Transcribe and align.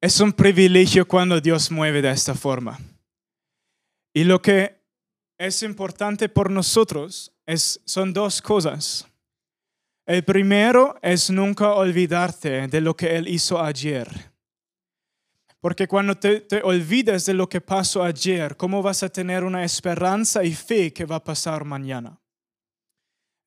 es 0.00 0.20
un 0.20 0.32
privilegio 0.32 1.06
cuando 1.06 1.40
Dios 1.40 1.70
mueve 1.70 2.00
de 2.00 2.10
esta 2.10 2.34
forma. 2.34 2.78
Y 4.14 4.24
lo 4.24 4.40
que 4.40 4.80
es 5.38 5.62
importante 5.62 6.28
por 6.28 6.50
nosotros 6.50 7.32
es, 7.46 7.80
son 7.84 8.12
dos 8.12 8.42
cosas. 8.42 9.06
El 10.06 10.24
primero 10.24 10.96
es 11.02 11.30
nunca 11.30 11.72
olvidarte 11.72 12.66
de 12.68 12.80
lo 12.80 12.96
que 12.96 13.16
Él 13.16 13.28
hizo 13.28 13.62
ayer. 13.62 14.08
Porque 15.60 15.86
cuando 15.86 16.14
te, 16.14 16.40
te 16.40 16.62
olvidas 16.62 17.26
de 17.26 17.34
lo 17.34 17.48
que 17.48 17.60
pasó 17.60 18.02
ayer, 18.02 18.56
¿cómo 18.56 18.82
vas 18.82 19.02
a 19.02 19.08
tener 19.08 19.44
una 19.44 19.64
esperanza 19.64 20.44
y 20.44 20.54
fe 20.54 20.92
que 20.92 21.04
va 21.04 21.16
a 21.16 21.24
pasar 21.24 21.64
mañana? 21.64 22.19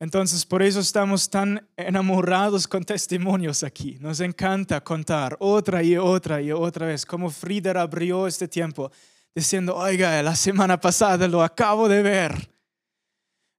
Entonces, 0.03 0.45
por 0.45 0.61
eso 0.61 0.81
estamos 0.81 1.29
tan 1.29 1.65
enamorados 1.77 2.67
con 2.67 2.83
testimonios 2.83 3.63
aquí. 3.63 3.95
Nos 4.01 4.19
encanta 4.19 4.83
contar 4.83 5.37
otra 5.39 5.81
y 5.81 5.95
otra 5.95 6.41
y 6.41 6.51
otra 6.51 6.87
vez 6.87 7.05
cómo 7.05 7.29
Frida 7.29 7.81
abrió 7.81 8.27
este 8.27 8.49
tiempo 8.49 8.91
diciendo, 9.33 9.77
oiga, 9.77 10.21
la 10.21 10.35
semana 10.35 10.77
pasada 10.77 11.25
lo 11.29 11.41
acabo 11.41 11.87
de 11.87 12.01
ver. 12.01 12.51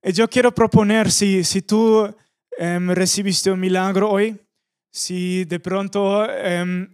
Y 0.03 0.13
yo 0.13 0.29
quiero 0.29 0.55
proponer, 0.55 1.11
si, 1.11 1.43
si 1.45 1.63
tú 1.63 2.15
em, 2.59 2.91
recibiste 2.91 3.51
un 3.51 3.59
milagro 3.59 4.11
hoy, 4.11 4.39
si 4.93 5.47
de 5.47 5.61
pronto, 5.61 6.31
em, 6.31 6.93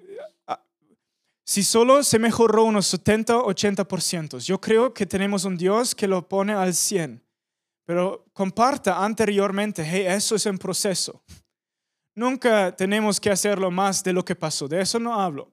si 1.44 1.64
solo 1.64 2.04
se 2.04 2.20
mejoró 2.20 2.62
unos 2.62 2.86
70, 2.86 3.38
80%, 3.38 4.38
yo 4.38 4.60
creo 4.60 4.94
que 4.94 5.06
tenemos 5.06 5.44
un 5.44 5.56
Dios 5.56 5.92
que 5.96 6.06
lo 6.06 6.28
pone 6.28 6.52
al 6.52 6.72
100. 6.72 7.20
Pero 7.84 8.26
comparta 8.32 9.04
anteriormente, 9.04 9.82
hey, 9.84 10.04
eso 10.08 10.36
es 10.36 10.46
un 10.46 10.58
proceso. 10.58 11.22
Nunca 12.14 12.74
tenemos 12.74 13.20
que 13.20 13.30
hacerlo 13.30 13.70
más 13.70 14.02
de 14.02 14.12
lo 14.12 14.24
que 14.24 14.34
pasó, 14.34 14.68
de 14.68 14.80
eso 14.80 14.98
no 14.98 15.20
hablo. 15.20 15.50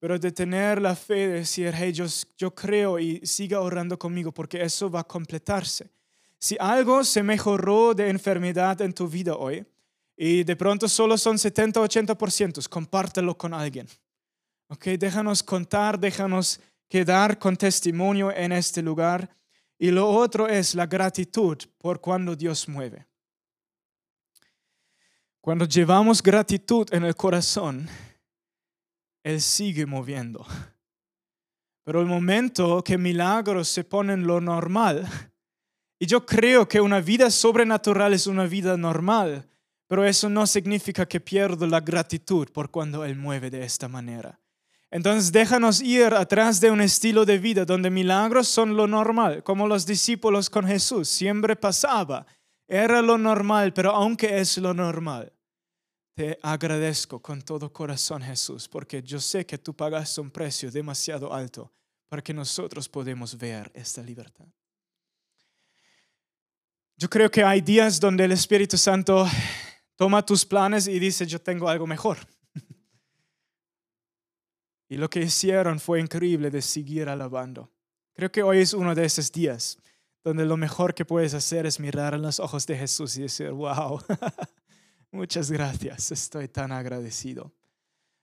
Pero 0.00 0.18
de 0.18 0.30
tener 0.30 0.80
la 0.80 0.94
fe 0.94 1.28
de 1.28 1.34
decir, 1.40 1.72
hey, 1.76 1.92
yo, 1.92 2.06
yo 2.36 2.54
creo 2.54 2.98
y 2.98 3.20
siga 3.26 3.60
orando 3.60 3.98
conmigo 3.98 4.32
porque 4.32 4.62
eso 4.62 4.90
va 4.90 5.00
a 5.00 5.04
completarse. 5.04 5.90
Si 6.38 6.56
algo 6.60 7.02
se 7.02 7.22
mejoró 7.22 7.94
de 7.94 8.08
enfermedad 8.08 8.80
en 8.80 8.92
tu 8.92 9.08
vida 9.08 9.34
hoy 9.34 9.66
y 10.16 10.44
de 10.44 10.56
pronto 10.56 10.88
solo 10.88 11.18
son 11.18 11.38
70, 11.38 11.80
80%, 11.80 12.68
compártelo 12.68 13.36
con 13.36 13.52
alguien. 13.52 13.88
Ok, 14.68 14.84
déjanos 14.98 15.42
contar, 15.42 15.98
déjanos 15.98 16.60
quedar 16.88 17.38
con 17.38 17.56
testimonio 17.56 18.30
en 18.30 18.52
este 18.52 18.82
lugar 18.82 19.28
y 19.78 19.90
lo 19.90 20.08
otro 20.08 20.48
es 20.48 20.74
la 20.74 20.86
gratitud 20.86 21.56
por 21.78 22.00
cuando 22.00 22.34
Dios 22.34 22.68
mueve. 22.68 23.06
Cuando 25.40 25.64
llevamos 25.64 26.22
gratitud 26.22 26.92
en 26.92 27.04
el 27.04 27.14
corazón, 27.14 27.88
Él 29.22 29.40
sigue 29.40 29.86
moviendo. 29.86 30.44
Pero 31.84 32.00
el 32.00 32.06
momento 32.06 32.82
que 32.82 32.98
milagros 32.98 33.68
se 33.68 33.84
ponen 33.84 34.26
lo 34.26 34.40
normal, 34.40 35.08
y 35.98 36.06
yo 36.06 36.26
creo 36.26 36.68
que 36.68 36.80
una 36.80 37.00
vida 37.00 37.30
sobrenatural 37.30 38.12
es 38.12 38.26
una 38.26 38.44
vida 38.44 38.76
normal, 38.76 39.48
pero 39.86 40.04
eso 40.04 40.28
no 40.28 40.46
significa 40.46 41.06
que 41.06 41.20
pierdo 41.20 41.66
la 41.66 41.80
gratitud 41.80 42.48
por 42.50 42.70
cuando 42.70 43.04
Él 43.04 43.16
mueve 43.16 43.50
de 43.50 43.64
esta 43.64 43.88
manera. 43.88 44.38
Entonces 44.90 45.30
déjanos 45.32 45.82
ir 45.82 46.14
atrás 46.14 46.60
de 46.60 46.70
un 46.70 46.80
estilo 46.80 47.24
de 47.24 47.38
vida 47.38 47.64
donde 47.64 47.90
milagros 47.90 48.48
son 48.48 48.76
lo 48.76 48.86
normal, 48.86 49.42
como 49.42 49.66
los 49.66 49.84
discípulos 49.84 50.48
con 50.48 50.66
Jesús, 50.66 51.08
siempre 51.08 51.56
pasaba, 51.56 52.26
era 52.66 53.02
lo 53.02 53.18
normal, 53.18 53.72
pero 53.74 53.90
aunque 53.92 54.38
es 54.38 54.56
lo 54.58 54.72
normal, 54.72 55.32
te 56.14 56.38
agradezco 56.42 57.20
con 57.20 57.42
todo 57.42 57.72
corazón 57.72 58.22
Jesús, 58.22 58.66
porque 58.66 59.02
yo 59.02 59.20
sé 59.20 59.46
que 59.46 59.58
tú 59.58 59.74
pagaste 59.74 60.20
un 60.20 60.30
precio 60.30 60.70
demasiado 60.70 61.32
alto 61.32 61.72
para 62.08 62.22
que 62.22 62.34
nosotros 62.34 62.88
podamos 62.88 63.36
ver 63.36 63.70
esta 63.74 64.02
libertad. 64.02 64.46
Yo 66.96 67.08
creo 67.08 67.30
que 67.30 67.44
hay 67.44 67.60
días 67.60 68.00
donde 68.00 68.24
el 68.24 68.32
Espíritu 68.32 68.76
Santo 68.76 69.28
toma 69.94 70.24
tus 70.24 70.44
planes 70.44 70.88
y 70.88 70.98
dice, 70.98 71.26
yo 71.26 71.40
tengo 71.40 71.68
algo 71.68 71.86
mejor. 71.86 72.18
Y 74.88 74.96
lo 74.96 75.10
que 75.10 75.20
hicieron 75.20 75.78
fue 75.78 76.00
increíble 76.00 76.50
de 76.50 76.62
seguir 76.62 77.08
alabando. 77.08 77.70
Creo 78.14 78.32
que 78.32 78.42
hoy 78.42 78.58
es 78.58 78.72
uno 78.72 78.94
de 78.94 79.04
esos 79.04 79.30
días 79.30 79.78
donde 80.24 80.44
lo 80.44 80.56
mejor 80.56 80.94
que 80.94 81.04
puedes 81.04 81.34
hacer 81.34 81.66
es 81.66 81.78
mirar 81.78 82.14
en 82.14 82.22
los 82.22 82.40
ojos 82.40 82.66
de 82.66 82.76
Jesús 82.76 83.16
y 83.16 83.22
decir, 83.22 83.50
wow, 83.50 84.00
muchas 85.10 85.50
gracias, 85.50 86.10
estoy 86.10 86.48
tan 86.48 86.72
agradecido. 86.72 87.52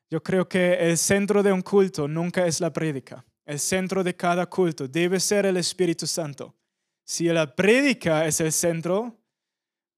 Yo 0.10 0.22
creo 0.22 0.48
que 0.48 0.74
el 0.74 0.98
centro 0.98 1.42
de 1.42 1.52
un 1.52 1.62
culto 1.62 2.08
nunca 2.08 2.46
es 2.46 2.60
la 2.62 2.72
prédica. 2.72 3.26
El 3.46 3.60
centro 3.60 4.04
de 4.04 4.16
cada 4.16 4.46
culto 4.48 4.88
debe 4.88 5.20
ser 5.20 5.46
el 5.46 5.58
Espíritu 5.58 6.06
Santo. 6.06 6.56
Si 7.04 7.26
la 7.26 7.56
prédica 7.56 8.26
es 8.26 8.40
el 8.42 8.52
centro 8.52 9.18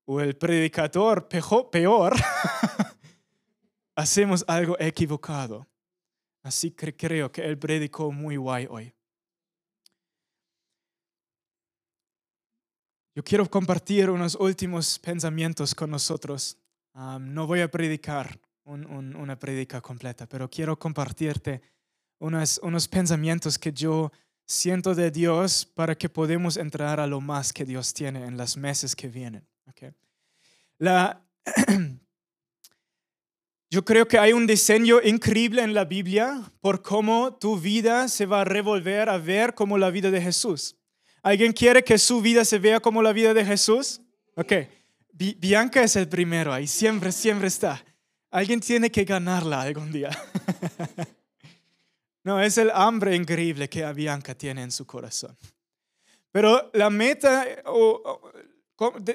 o 0.06 0.22
el 0.22 0.36
predicador 0.36 1.28
peor, 1.28 2.16
hacemos 3.96 4.46
algo 4.48 4.78
equivocado. 4.80 5.68
Así 6.48 6.72
que 6.72 6.96
creo 6.96 7.30
que 7.30 7.42
él 7.42 7.58
predicó 7.58 8.10
muy 8.10 8.38
guay 8.38 8.68
hoy. 8.70 8.94
Yo 13.14 13.22
quiero 13.22 13.50
compartir 13.50 14.10
unos 14.10 14.36
últimos 14.36 14.98
pensamientos 14.98 15.76
con 15.76 15.92
nosotros. 15.92 16.58
no 16.94 17.48
voy 17.48 17.60
a 17.60 17.70
predicar 17.70 18.40
una 18.64 19.38
predica 19.38 19.82
completa, 19.82 20.26
pero 20.26 20.50
quiero 20.50 20.80
compartirte 20.80 21.62
unos, 22.20 22.60
unos 22.64 22.88
pensamientos 22.88 23.60
que 23.60 23.74
yo 23.74 24.10
siento 24.46 24.96
de 24.96 25.12
Dios 25.12 25.66
para 25.66 25.96
que 25.96 26.08
podamos 26.08 26.56
entrar 26.56 27.02
a 27.02 27.08
lo 27.08 27.20
más 27.20 27.52
que 27.52 27.66
Dios 27.66 27.94
tiene 27.94 28.24
en 28.26 28.38
los 28.38 28.56
meses 28.56 28.96
que 28.96 29.10
vienen. 29.10 29.46
Okay. 29.68 29.92
La, 30.78 31.22
Yo 33.70 33.84
creo 33.84 34.08
que 34.08 34.18
hay 34.18 34.32
un 34.32 34.48
diseño 34.48 35.02
increíble 35.04 35.62
en 35.62 35.74
la 35.74 35.84
Biblia 35.84 36.54
por 36.62 36.82
cómo 36.82 37.36
tu 37.36 37.60
vida 37.60 38.08
se 38.08 38.26
va 38.26 38.42
a 38.42 38.46
revolver 38.46 39.10
a 39.10 39.18
ver 39.18 39.54
como 39.54 39.78
la 39.78 39.90
vida 39.90 40.10
de 40.10 40.22
Jesús. 40.22 40.78
¿Alguien 41.22 41.52
quiere 41.52 41.84
que 41.84 41.98
su 41.98 42.22
vida 42.22 42.46
se 42.46 42.60
vea 42.60 42.80
como 42.80 43.02
la 43.02 43.12
vida 43.12 43.34
de 43.34 43.44
Jesús? 43.44 44.00
Ok. 44.36 44.54
Bianca 45.12 45.84
es 45.84 45.98
el 45.98 46.08
primero 46.08 46.54
ahí, 46.54 46.66
siempre, 46.66 47.12
siempre 47.12 47.50
está. 47.50 47.84
Alguien 48.32 48.62
tiene 48.62 48.90
que 48.90 49.04
ganarla 49.04 49.64
algún 49.64 49.92
día. 49.92 50.12
no, 52.24 52.42
es 52.42 52.58
el 52.58 52.72
hambre 52.72 53.16
increíble 53.16 53.68
que 53.68 53.92
Bianca 53.92 54.34
tiene 54.34 54.64
en 54.64 54.72
su 54.72 54.86
corazón. 54.86 55.36
Pero 56.32 56.70
la 56.74 56.90
meta 56.90 57.46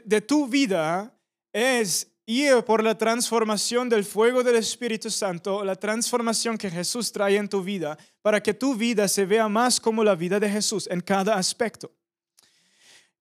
de 0.05 0.21
tu 0.21 0.47
vida 0.47 1.15
es 1.53 2.12
ir 2.41 2.65
por 2.65 2.82
la 2.82 2.97
transformación 2.97 3.88
del 3.88 4.04
fuego 4.04 4.43
del 4.43 4.56
Espíritu 4.56 5.10
Santo, 5.10 5.65
la 5.65 5.76
transformación 5.76 6.56
que 6.56 6.70
Jesús 6.70 7.12
trae 7.12 7.37
en 7.37 7.48
tu 7.48 7.62
vida, 7.62 7.98
para 8.22 8.43
que 8.43 8.54
tu 8.54 8.75
vida 8.75 9.06
se 9.09 9.26
vea 9.26 9.48
más 9.48 9.81
como 9.81 10.03
la 10.03 10.15
vida 10.15 10.41
de 10.41 10.48
Jesús 10.48 10.88
en 10.91 11.00
cada 11.00 11.37
aspecto. 11.37 11.93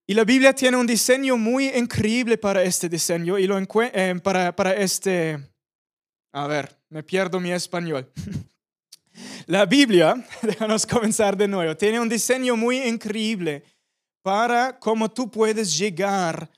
Y 0.07 0.13
la 0.13 0.23
Biblia 0.23 0.53
tiene 0.53 0.77
un 0.77 0.87
diseño 0.87 1.37
muy 1.37 1.69
increíble 1.69 2.37
para 2.37 2.63
este 2.63 2.89
diseño 2.89 3.37
y 3.37 3.47
lo 3.47 3.57
eh, 3.59 4.15
para, 4.21 4.55
para 4.55 4.73
este... 4.73 5.39
A 6.33 6.47
ver, 6.47 6.75
me 6.89 7.03
pierdo 7.03 7.39
mi 7.39 7.51
español. 7.51 8.09
La 9.47 9.65
Biblia, 9.65 10.15
déjanos 10.41 10.85
comenzar 10.85 11.35
de 11.35 11.47
nuevo, 11.47 11.75
tiene 11.75 11.99
un 11.99 12.09
diseño 12.09 12.55
muy 12.55 12.77
increíble 12.81 13.63
para 14.21 14.77
cómo 14.79 15.09
tú 15.09 15.29
puedes 15.29 15.77
llegar 15.77 16.49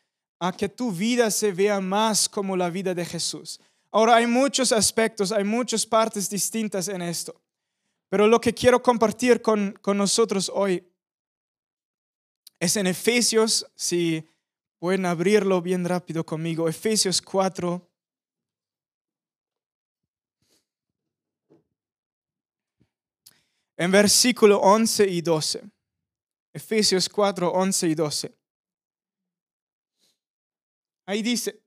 a 0.43 0.51
que 0.51 0.67
tu 0.67 0.91
vida 0.91 1.31
se 1.31 1.53
vea 1.53 1.79
más 1.79 2.27
como 2.27 2.57
la 2.57 2.69
vida 2.69 2.93
de 2.93 3.05
Jesús. 3.05 3.61
Ahora 3.91 4.15
hay 4.17 4.27
muchos 4.27 4.73
aspectos, 4.73 5.31
hay 5.31 5.45
muchas 5.45 5.85
partes 5.85 6.29
distintas 6.29 6.89
en 6.89 7.01
esto, 7.01 7.39
pero 8.09 8.27
lo 8.27 8.41
que 8.41 8.53
quiero 8.53 8.83
compartir 8.83 9.41
con, 9.41 9.71
con 9.81 9.97
nosotros 9.97 10.51
hoy 10.53 10.85
es 12.59 12.75
en 12.75 12.88
Efesios, 12.88 13.65
si 13.73 14.27
pueden 14.79 15.06
abrirlo 15.06 15.62
bien 15.62 15.85
rápido 15.85 16.25
conmigo, 16.25 16.68
Efesios 16.68 17.21
4. 17.21 17.89
En 23.77 23.91
versículo 23.91 24.59
11 24.59 25.07
y 25.07 25.21
12. 25.21 25.63
Efesios 26.51 27.07
4, 27.07 27.50
11 27.50 27.88
y 27.88 27.95
12. 27.95 28.43
Ahí 31.05 31.21
dice, 31.21 31.61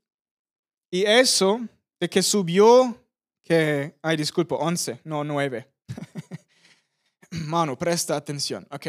y 0.90 1.04
eso 1.04 1.60
de 2.00 2.08
que 2.08 2.22
subió, 2.22 3.04
que, 3.42 3.96
ay, 4.02 4.16
disculpo, 4.16 4.56
11, 4.56 5.00
no 5.04 5.24
9. 5.24 5.68
Mano, 7.30 7.76
presta 7.76 8.16
atención. 8.16 8.66
Ok. 8.70 8.86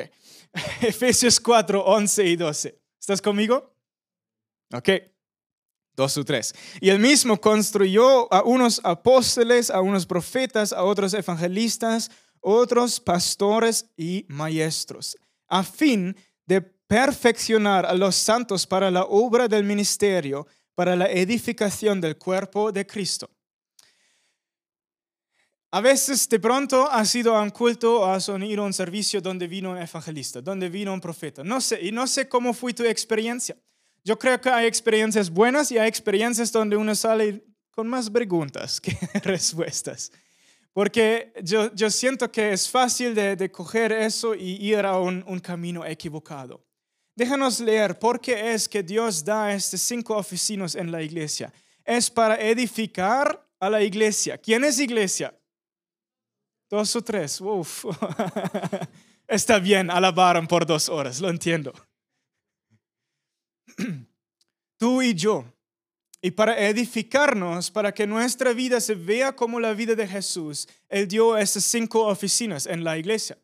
Efesios 0.81 1.39
4, 1.39 1.83
11 1.83 2.25
y 2.25 2.35
12. 2.35 2.81
¿Estás 2.99 3.21
conmigo? 3.21 3.73
Ok. 4.73 4.89
Dos 5.95 6.15
o 6.17 6.23
tres. 6.23 6.53
Y 6.79 6.89
él 6.89 6.99
mismo 6.99 7.41
construyó 7.41 8.31
a 8.31 8.43
unos 8.43 8.79
apóstoles, 8.83 9.71
a 9.71 9.81
unos 9.81 10.05
profetas, 10.05 10.71
a 10.71 10.83
otros 10.83 11.13
evangelistas, 11.13 12.11
otros 12.39 12.99
pastores 12.99 13.89
y 13.97 14.25
maestros, 14.29 15.17
a 15.47 15.63
fin 15.63 16.15
de 16.45 16.76
perfeccionar 16.87 17.85
a 17.85 17.93
los 17.93 18.15
santos 18.15 18.65
para 18.65 18.89
la 18.89 19.03
obra 19.03 19.47
del 19.47 19.63
ministerio, 19.63 20.47
para 20.73 20.95
la 20.95 21.09
edificación 21.09 21.99
del 21.99 22.17
cuerpo 22.17 22.71
de 22.71 22.85
Cristo. 22.85 23.29
A 25.69 25.81
veces 25.81 26.29
de 26.29 26.39
pronto 26.39 26.89
has 26.89 27.13
ido 27.13 27.35
a 27.35 27.41
un 27.41 27.49
culto 27.49 28.01
o 28.01 28.05
has 28.05 28.29
ido 28.29 28.63
a 28.63 28.65
un 28.65 28.73
servicio 28.73 29.19
donde 29.19 29.47
vino 29.47 29.71
un 29.71 29.77
evangelista, 29.77 30.41
donde 30.41 30.69
vino 30.69 30.93
un 30.93 31.01
profeta. 31.01 31.43
No 31.43 31.59
sé, 31.59 31.79
y 31.81 31.91
no 31.91 32.07
sé 32.07 32.29
cómo 32.29 32.53
fue 32.53 32.73
tu 32.73 32.83
experiencia. 32.83 33.57
Yo 34.03 34.17
creo 34.17 34.39
que 34.39 34.49
hay 34.49 34.65
experiencias 34.65 35.29
buenas 35.29 35.69
y 35.71 35.77
hay 35.77 35.89
experiencias 35.89 36.51
donde 36.53 36.77
uno 36.77 36.95
sale 36.95 37.43
con 37.71 37.87
más 37.87 38.09
preguntas 38.09 38.79
que 38.79 38.97
respuestas. 39.23 40.09
Porque 40.71 41.33
yo, 41.43 41.73
yo 41.75 41.89
siento 41.89 42.31
que 42.31 42.53
es 42.53 42.69
fácil 42.69 43.13
de, 43.13 43.35
de 43.35 43.51
coger 43.51 43.91
eso 43.91 44.35
y 44.35 44.51
ir 44.63 44.85
a 44.85 44.99
un, 44.99 45.23
un 45.27 45.39
camino 45.39 45.85
equivocado. 45.85 46.66
Déjanos 47.17 47.59
leer 47.59 47.97
por 47.97 48.21
qué 48.21 48.53
es 48.53 48.69
que 48.69 48.83
Dios 48.83 49.25
da 49.25 49.51
estas 49.51 49.81
cinco 49.81 50.15
oficinas 50.15 50.75
en 50.75 50.91
la 50.91 51.01
iglesia. 51.01 51.51
Es 51.83 52.11
para 52.11 52.39
edificar 52.39 53.43
a 53.59 53.71
la 53.71 53.81
iglesia. 53.81 54.37
¿Quién 54.37 54.63
es 54.63 54.79
iglesia? 54.79 55.35
Dos 56.69 56.95
o 56.95 57.01
tres. 57.01 57.41
Uf. 57.41 57.85
Está 59.27 59.57
bien, 59.57 59.89
alabaron 59.89 60.45
por 60.45 60.63
dos 60.63 60.89
horas, 60.89 61.19
lo 61.19 61.29
entiendo. 61.29 61.73
Tú 64.77 65.01
y 65.01 65.15
yo 65.15 65.43
y 66.21 66.29
para 66.29 66.55
edificarnos, 66.67 67.71
para 67.71 67.91
que 67.91 68.05
nuestra 68.05 68.53
vida 68.53 68.79
se 68.79 68.93
vea 68.93 69.35
como 69.35 69.59
la 69.59 69.73
vida 69.73 69.95
de 69.95 70.07
Jesús, 70.07 70.67
Él 70.87 71.07
dio 71.07 71.35
esas 71.35 71.63
cinco 71.63 72.05
oficinas 72.05 72.67
en 72.67 72.83
la 72.83 72.95
iglesia. 72.95 73.39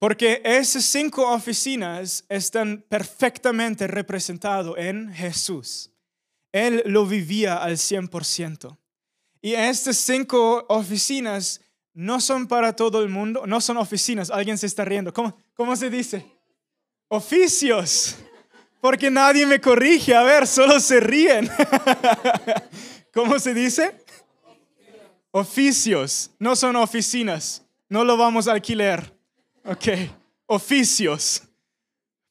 Porque 0.00 0.42
esas 0.44 0.84
cinco 0.84 1.30
oficinas 1.30 2.24
están 2.28 2.84
perfectamente 2.88 3.86
representadas 3.86 4.72
en 4.76 5.12
Jesús. 5.12 5.92
Él 6.50 6.82
lo 6.86 7.06
vivía 7.06 7.62
al 7.62 7.76
100%. 7.76 8.76
Y 9.40 9.52
estas 9.52 9.96
cinco 9.96 10.66
oficinas 10.68 11.60
no 11.94 12.20
son 12.20 12.48
para 12.48 12.74
todo 12.74 13.02
el 13.02 13.08
mundo, 13.08 13.46
no 13.46 13.60
son 13.60 13.76
oficinas, 13.76 14.30
alguien 14.30 14.58
se 14.58 14.66
está 14.66 14.84
riendo. 14.84 15.12
¿Cómo, 15.12 15.38
cómo 15.54 15.76
se 15.76 15.88
dice? 15.88 16.26
Oficios 17.06 18.16
porque 18.80 19.10
nadie 19.10 19.46
me 19.46 19.60
corrige. 19.60 20.14
A 20.14 20.22
ver, 20.22 20.46
solo 20.46 20.80
se 20.80 21.00
ríen. 21.00 21.48
¿Cómo 23.14 23.38
se 23.38 23.54
dice? 23.54 24.04
Oficios, 25.30 26.30
no 26.38 26.56
son 26.56 26.76
oficinas. 26.76 27.62
No 27.88 28.04
lo 28.04 28.16
vamos 28.16 28.48
a 28.48 28.52
alquiler. 28.52 29.19
Ok, 29.64 29.88
oficios. 30.46 31.42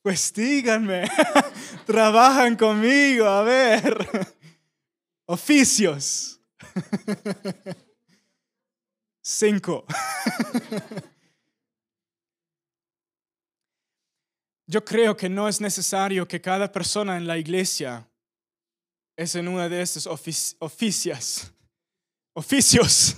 Pues 0.02 0.34
díganme, 0.34 1.08
trabajan 1.86 2.56
conmigo, 2.56 3.26
a 3.26 3.44
ver. 3.44 4.36
Oficios. 5.26 6.42
Cinco. 9.22 9.86
Yo 14.66 14.84
creo 14.86 15.18
que 15.18 15.30
no 15.30 15.48
es 15.48 15.62
necesario 15.62 16.28
que 16.28 16.42
cada 16.42 16.72
persona 16.72 17.18
en 17.18 17.28
la 17.28 17.38
iglesia 17.38 18.08
es 19.18 19.36
en 19.36 19.48
una 19.48 19.68
de 19.68 19.82
esas 19.82 20.08
oficias, 20.08 21.52
oficios. 22.34 23.16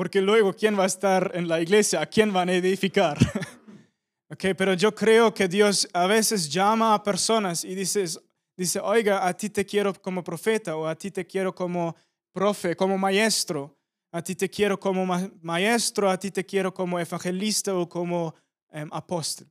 Porque 0.00 0.22
luego, 0.22 0.54
¿quién 0.54 0.78
va 0.78 0.84
a 0.84 0.86
estar 0.86 1.30
en 1.34 1.46
la 1.46 1.60
iglesia? 1.60 2.00
¿A 2.00 2.06
quién 2.06 2.32
van 2.32 2.48
a 2.48 2.54
edificar? 2.54 3.18
okay, 4.30 4.54
pero 4.54 4.72
yo 4.72 4.94
creo 4.94 5.34
que 5.34 5.46
Dios 5.46 5.86
a 5.92 6.06
veces 6.06 6.48
llama 6.48 6.94
a 6.94 7.02
personas 7.02 7.64
y 7.64 7.74
dices, 7.74 8.18
dice, 8.56 8.80
oiga, 8.80 9.26
a 9.26 9.36
ti 9.36 9.50
te 9.50 9.66
quiero 9.66 9.92
como 9.92 10.24
profeta 10.24 10.74
o 10.74 10.86
a 10.86 10.94
ti 10.94 11.10
te 11.10 11.26
quiero 11.26 11.54
como 11.54 11.94
profe, 12.32 12.74
como 12.74 12.96
maestro. 12.96 13.76
A 14.10 14.22
ti 14.22 14.34
te 14.34 14.48
quiero 14.48 14.80
como 14.80 15.04
maestro, 15.42 16.08
a 16.08 16.18
ti 16.18 16.30
te 16.30 16.46
quiero 16.46 16.72
como 16.72 16.98
evangelista 16.98 17.74
o 17.74 17.86
como 17.86 18.34
Em, 18.72 18.88
apóstol. 18.92 19.48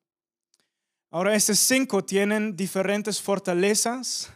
Ahora, 1.11 1.35
estos 1.35 1.59
cinco 1.59 2.03
tienen 2.03 2.55
diferentes 2.55 3.21
fortalezas. 3.21 4.31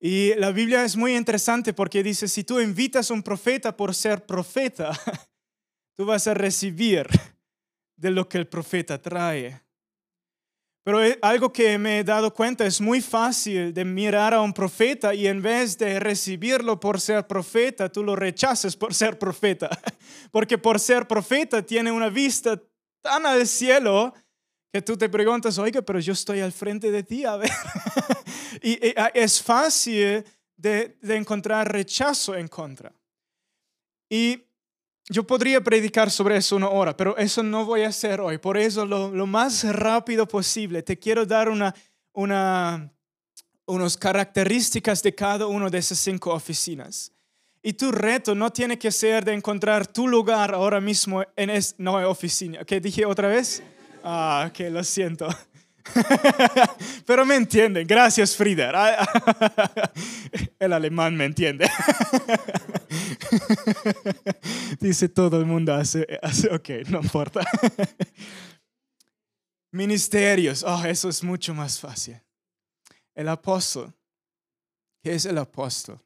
Y 0.00 0.34
la 0.36 0.50
Biblia 0.50 0.82
es 0.82 0.96
muy 0.96 1.14
interesante 1.14 1.74
porque 1.74 2.02
dice, 2.02 2.26
si 2.26 2.42
tú 2.42 2.58
invitas 2.58 3.10
a 3.10 3.14
un 3.14 3.22
profeta 3.22 3.76
por 3.76 3.94
ser 3.94 4.24
profeta, 4.24 4.92
tú 5.96 6.06
vas 6.06 6.26
a 6.26 6.32
recibir 6.32 7.06
de 7.96 8.10
lo 8.10 8.26
que 8.26 8.38
el 8.38 8.46
profeta 8.46 9.00
trae. 9.00 9.60
Pero 10.82 11.00
algo 11.20 11.52
que 11.52 11.76
me 11.76 11.98
he 11.98 12.04
dado 12.04 12.32
cuenta 12.32 12.64
es 12.64 12.80
muy 12.80 13.02
fácil 13.02 13.74
de 13.74 13.84
mirar 13.84 14.32
a 14.32 14.40
un 14.40 14.54
profeta 14.54 15.14
y 15.14 15.26
en 15.26 15.42
vez 15.42 15.76
de 15.76 16.00
recibirlo 16.00 16.80
por 16.80 16.98
ser 16.98 17.26
profeta, 17.26 17.92
tú 17.92 18.02
lo 18.02 18.16
rechazas 18.16 18.74
por 18.74 18.94
ser 18.94 19.18
profeta. 19.18 19.68
Porque 20.32 20.56
por 20.56 20.80
ser 20.80 21.06
profeta 21.06 21.60
tiene 21.60 21.92
una 21.92 22.08
vista 22.08 22.58
tan 23.02 23.26
al 23.26 23.46
cielo 23.46 24.14
que 24.72 24.82
tú 24.82 24.96
te 24.96 25.08
preguntas, 25.08 25.58
oiga, 25.58 25.82
pero 25.82 25.98
yo 25.98 26.12
estoy 26.12 26.40
al 26.40 26.52
frente 26.52 26.90
de 26.90 27.02
ti, 27.02 27.24
a 27.24 27.36
ver. 27.36 27.50
y, 28.62 28.78
ah, 28.96 29.10
es 29.14 29.42
fácil 29.42 30.24
de, 30.56 30.96
encontrar 31.02 31.70
rechazo 31.72 32.36
en 32.36 32.46
contra. 32.46 32.92
Y 34.08 34.44
yo 35.08 35.26
podría 35.26 35.60
predicar 35.60 36.10
sobre 36.10 36.36
eso 36.36 36.54
una 36.54 36.68
hora, 36.68 36.96
pero 36.96 37.16
eso 37.16 37.42
no 37.42 37.64
voy 37.64 37.82
a 37.82 37.88
hacer 37.88 38.20
hoy. 38.20 38.38
Por 38.38 38.56
eso 38.56 38.86
lo, 38.86 39.10
lo 39.10 39.26
más 39.26 39.64
rápido 39.64 40.26
posible, 40.26 40.82
te 40.82 40.98
quiero 40.98 41.26
dar 41.26 41.48
una, 41.48 41.74
una, 42.12 42.92
unas 43.66 43.96
características 43.96 45.02
de 45.02 45.14
cada 45.14 45.46
una 45.46 45.68
de 45.68 45.78
esas 45.78 45.98
cinco 45.98 46.32
oficinas. 46.32 47.12
Y 47.62 47.72
tu 47.72 47.90
reto 47.90 48.34
no 48.34 48.50
tiene 48.50 48.78
que 48.78 48.90
ser 48.90 49.24
de 49.24 49.34
encontrar 49.34 49.86
tu 49.86 50.08
lugar 50.08 50.54
ahora 50.54 50.80
mismo 50.80 51.22
en 51.36 51.50
es, 51.50 51.74
no 51.76 51.94
oficina. 52.08 52.64
¿Qué 52.64 52.80
dije 52.80 53.04
otra 53.04 53.28
vez? 53.28 53.62
Ah, 54.02 54.50
que 54.52 54.70
lo 54.70 54.82
siento. 54.82 55.28
Pero 57.06 57.24
me 57.24 57.36
entienden. 57.36 57.86
Gracias, 57.86 58.36
Frieder. 58.36 58.74
El 60.58 60.72
alemán 60.72 61.16
me 61.16 61.24
entiende. 61.24 61.70
Dice 64.80 65.08
todo 65.08 65.38
el 65.38 65.46
mundo 65.46 65.74
hace, 65.74 66.06
ok, 66.50 66.88
no 66.88 67.00
importa. 67.00 67.40
Ministerios. 69.72 70.62
Oh, 70.62 70.84
eso 70.84 71.08
es 71.08 71.22
mucho 71.22 71.54
más 71.54 71.78
fácil. 71.78 72.20
El 73.14 73.28
apóstol. 73.28 73.92
¿Qué 75.02 75.14
es 75.14 75.24
el 75.24 75.38
apóstol? 75.38 75.98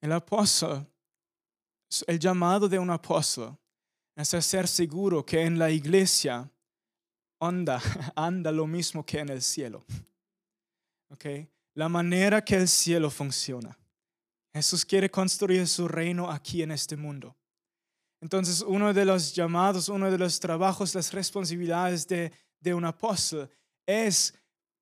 El 0.00 0.12
apóstol, 0.12 0.86
el 2.06 2.18
llamado 2.18 2.68
de 2.68 2.78
un 2.78 2.90
apóstol 2.90 3.56
es 4.14 4.28
ser 4.28 4.68
seguro 4.68 5.24
que 5.24 5.42
en 5.42 5.58
la 5.58 5.70
iglesia 5.70 6.48
anda, 7.46 7.80
anda 8.16 8.50
lo 8.52 8.66
mismo 8.66 9.04
que 9.04 9.18
en 9.18 9.28
el 9.28 9.42
cielo. 9.42 9.84
Okay? 11.10 11.48
La 11.74 11.88
manera 11.88 12.44
que 12.44 12.56
el 12.56 12.68
cielo 12.68 13.10
funciona. 13.10 13.76
Jesús 14.52 14.84
quiere 14.84 15.10
construir 15.10 15.66
su 15.66 15.88
reino 15.88 16.30
aquí 16.30 16.62
en 16.62 16.70
este 16.70 16.96
mundo. 16.96 17.36
Entonces, 18.20 18.62
uno 18.62 18.94
de 18.94 19.04
los 19.04 19.34
llamados, 19.34 19.88
uno 19.88 20.10
de 20.10 20.16
los 20.16 20.38
trabajos, 20.38 20.94
las 20.94 21.12
responsabilidades 21.12 22.06
de, 22.06 22.32
de 22.60 22.72
un 22.72 22.84
apóstol 22.84 23.50
es 23.86 24.32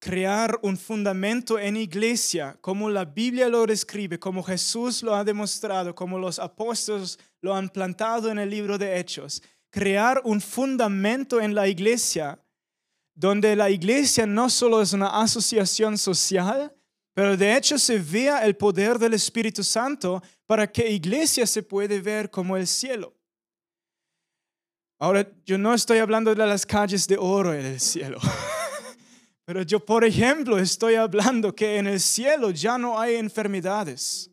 crear 0.03 0.59
un 0.63 0.77
fundamento 0.77 1.61
en 1.61 1.77
iglesia, 1.77 2.59
como 2.61 2.91
la 2.91 3.05
Biblia 3.05 3.49
lo 3.49 3.65
describe, 3.65 4.19
como 4.19 4.43
Jesús 4.43 5.03
lo 5.05 5.15
ha 5.15 5.23
demostrado, 5.23 5.95
como 5.95 6.19
los 6.19 6.41
apóstoles 6.41 7.21
lo 7.41 7.55
han 7.55 7.69
plantado 7.69 8.29
en 8.29 8.41
el 8.41 8.51
libro 8.51 8.79
de 8.79 8.99
Hechos. 8.99 9.41
Crear 9.71 10.21
un 10.25 10.41
fundamento 10.41 11.41
en 11.41 11.55
la 11.55 11.69
iglesia, 11.69 12.42
donde 13.15 13.55
la 13.57 13.71
iglesia 13.71 14.27
no 14.27 14.49
solo 14.49 14.81
es 14.81 14.93
una 14.93 15.21
asociación 15.21 15.99
social, 15.99 16.75
pero 17.15 17.37
de 17.37 17.57
hecho 17.57 17.79
se 17.79 17.99
vea 17.99 18.45
el 18.45 18.57
poder 18.57 18.99
del 18.99 19.15
Espíritu 19.15 19.63
Santo 19.63 20.23
para 20.47 20.71
que 20.71 20.91
iglesia 20.91 21.47
se 21.47 21.63
puede 21.63 22.01
ver 22.01 22.31
como 22.31 22.57
el 22.57 22.67
cielo. 22.67 23.15
Ahora, 24.99 25.29
yo 25.45 25.59
no 25.59 25.75
estoy 25.75 25.99
hablando 25.99 26.35
de 26.35 26.47
las 26.47 26.65
calles 26.65 27.07
de 27.09 27.17
oro 27.19 27.53
en 27.53 27.67
el 27.67 27.81
cielo. 27.81 28.19
Pero 29.45 29.63
yo, 29.63 29.85
por 29.85 30.05
ejemplo, 30.05 30.59
estoy 30.59 30.95
hablando 30.95 31.55
que 31.55 31.77
en 31.77 31.89
el 31.89 32.01
cielo 32.01 32.51
ya 32.51 32.79
no 32.79 32.99
hay 32.99 33.17
enfermedades. 33.17 34.31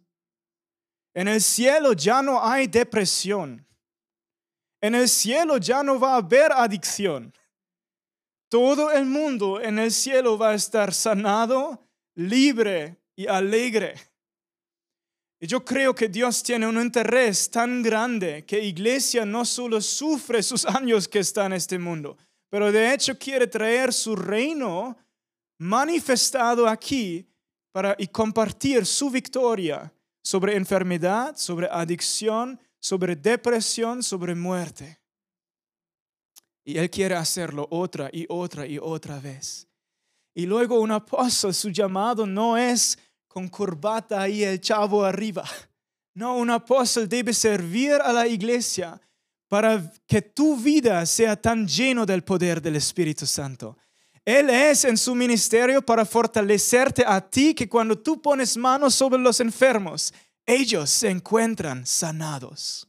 En 1.14 1.28
el 1.28 1.42
cielo 1.42 1.94
ya 1.94 2.22
no 2.22 2.46
hay 2.48 2.68
depresión. 2.68 3.66
En 4.80 4.96
el 4.96 5.10
cielo 5.10 5.58
ya 5.58 5.82
no 5.84 6.00
va 6.00 6.14
a 6.14 6.18
haber 6.18 6.52
adicción. 6.52 7.34
Todo 8.50 8.92
el 8.92 9.06
mundo 9.06 9.62
en 9.62 9.78
el 9.78 9.92
cielo 9.92 10.38
va 10.38 10.50
a 10.50 10.56
estar 10.56 10.92
sanado, 10.94 11.88
libre 12.16 12.98
y 13.16 13.28
alegre. 13.28 13.94
Y 15.40 15.48
yo 15.48 15.64
creo 15.64 15.94
que 15.94 16.10
Dios 16.10 16.44
tiene 16.44 16.68
un 16.68 16.82
interés 16.82 17.50
tan 17.50 17.82
grande 17.82 18.44
que 18.46 18.60
iglesia 18.60 19.24
no 19.24 19.46
solo 19.46 19.80
sufre 19.80 20.44
sus 20.44 20.66
años 20.66 21.08
que 21.08 21.20
está 21.20 21.46
en 21.46 21.54
este 21.54 21.78
mundo, 21.78 22.18
pero 22.50 22.72
de 22.72 22.94
hecho 22.94 23.18
quiere 23.18 23.48
traer 23.48 23.94
su 23.94 24.16
reino 24.16 24.98
manifestado 25.60 26.68
aquí 26.68 27.26
para 27.72 27.96
y 28.00 28.08
compartir 28.08 28.86
su 28.86 29.10
victoria 29.10 29.94
sobre 30.24 30.56
enfermedad, 30.56 31.36
sobre 31.38 31.68
adicción, 31.72 32.60
sobre 32.80 33.16
depresión, 33.16 34.02
sobre 34.04 34.36
muerte. 34.36 34.99
Y 36.64 36.78
Él 36.78 36.90
quiere 36.90 37.16
hacerlo 37.16 37.68
otra 37.72 38.10
y 38.12 38.26
otra 38.30 38.68
y 38.68 38.78
otra 38.78 39.20
vez. 39.20 39.68
Y 40.34 40.46
luego 40.46 40.80
un 40.80 40.92
apóstol, 40.92 41.54
su 41.54 41.70
llamado 41.70 42.26
no 42.26 42.58
es 42.58 42.98
con 43.28 43.48
corbata 43.48 44.28
y 44.30 44.44
el 44.44 44.60
chavo 44.62 45.04
arriba. 45.04 45.44
No, 46.14 46.38
un 46.38 46.50
apóstol 46.50 47.08
debe 47.08 47.34
servir 47.34 47.94
a 47.94 48.12
la 48.12 48.28
iglesia 48.28 49.00
para 49.48 49.92
que 50.06 50.22
tu 50.22 50.58
vida 50.58 51.06
sea 51.06 51.36
tan 51.36 51.68
lleno 51.68 52.06
del 52.06 52.24
poder 52.24 52.62
del 52.62 52.76
Espíritu 52.76 53.26
Santo. 53.26 53.78
Él 54.24 54.50
es 54.50 54.86
en 54.86 54.98
su 54.98 55.16
ministerio 55.16 55.82
para 55.82 56.06
fortalecerte 56.06 57.04
a 57.06 57.20
ti 57.20 57.56
que 57.56 57.68
cuando 57.68 57.98
tú 57.98 58.22
pones 58.22 58.58
manos 58.58 58.94
sobre 58.94 59.20
los 59.20 59.40
enfermos, 59.40 60.14
ellos 60.46 60.90
se 60.90 61.10
encuentran 61.10 61.86
sanados. 61.86 62.88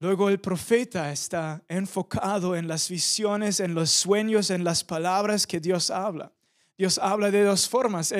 Luego 0.00 0.28
el 0.28 0.38
profeta 0.38 1.10
está 1.10 1.62
enfocado 1.68 2.54
en 2.54 2.68
las 2.68 2.88
visiones, 2.88 3.58
en 3.58 3.74
los 3.74 3.90
sueños, 3.90 4.50
en 4.50 4.62
las 4.62 4.84
palabras 4.84 5.44
que 5.44 5.58
Dios 5.58 5.90
habla. 5.90 6.32
Dios 6.76 6.98
habla 6.98 7.32
de 7.32 7.42
dos 7.42 7.68
formas. 7.68 8.14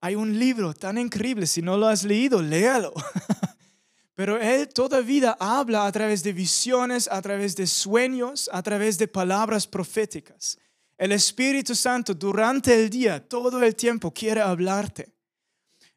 hay 0.00 0.14
un 0.14 0.38
libro 0.38 0.72
tan 0.72 0.96
increíble, 0.96 1.46
si 1.46 1.60
no 1.60 1.76
lo 1.76 1.88
has 1.88 2.04
leído, 2.04 2.40
léalo. 2.40 2.94
Pero 4.14 4.38
Él 4.38 4.68
toda 4.68 5.00
vida 5.00 5.36
habla 5.38 5.86
a 5.86 5.92
través 5.92 6.22
de 6.22 6.32
visiones, 6.32 7.06
a 7.10 7.20
través 7.20 7.54
de 7.54 7.66
sueños, 7.66 8.48
a 8.52 8.62
través 8.62 8.96
de 8.96 9.06
palabras 9.06 9.66
proféticas. 9.66 10.58
El 10.96 11.12
Espíritu 11.12 11.74
Santo 11.74 12.14
durante 12.14 12.74
el 12.74 12.88
día, 12.88 13.26
todo 13.26 13.62
el 13.62 13.76
tiempo, 13.76 14.10
quiere 14.10 14.40
hablarte. 14.40 15.12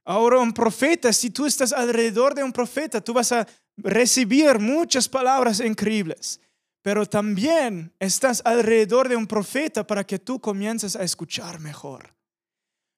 Ahora 0.05 0.39
un 0.39 0.53
profeta, 0.53 1.13
si 1.13 1.29
tú 1.29 1.45
estás 1.45 1.71
alrededor 1.71 2.35
de 2.35 2.43
un 2.43 2.51
profeta, 2.51 2.99
tú 3.01 3.13
vas 3.13 3.31
a 3.31 3.47
recibir 3.77 4.59
muchas 4.59 5.07
palabras 5.07 5.59
increíbles. 5.59 6.39
Pero 6.81 7.05
también 7.05 7.93
estás 7.99 8.41
alrededor 8.43 9.07
de 9.07 9.15
un 9.15 9.25
profeta 9.25 9.87
para 9.87 10.03
que 10.03 10.19
tú 10.19 10.39
comiences 10.39 10.95
a 10.95 11.03
escuchar 11.03 11.59
mejor. 11.59 12.13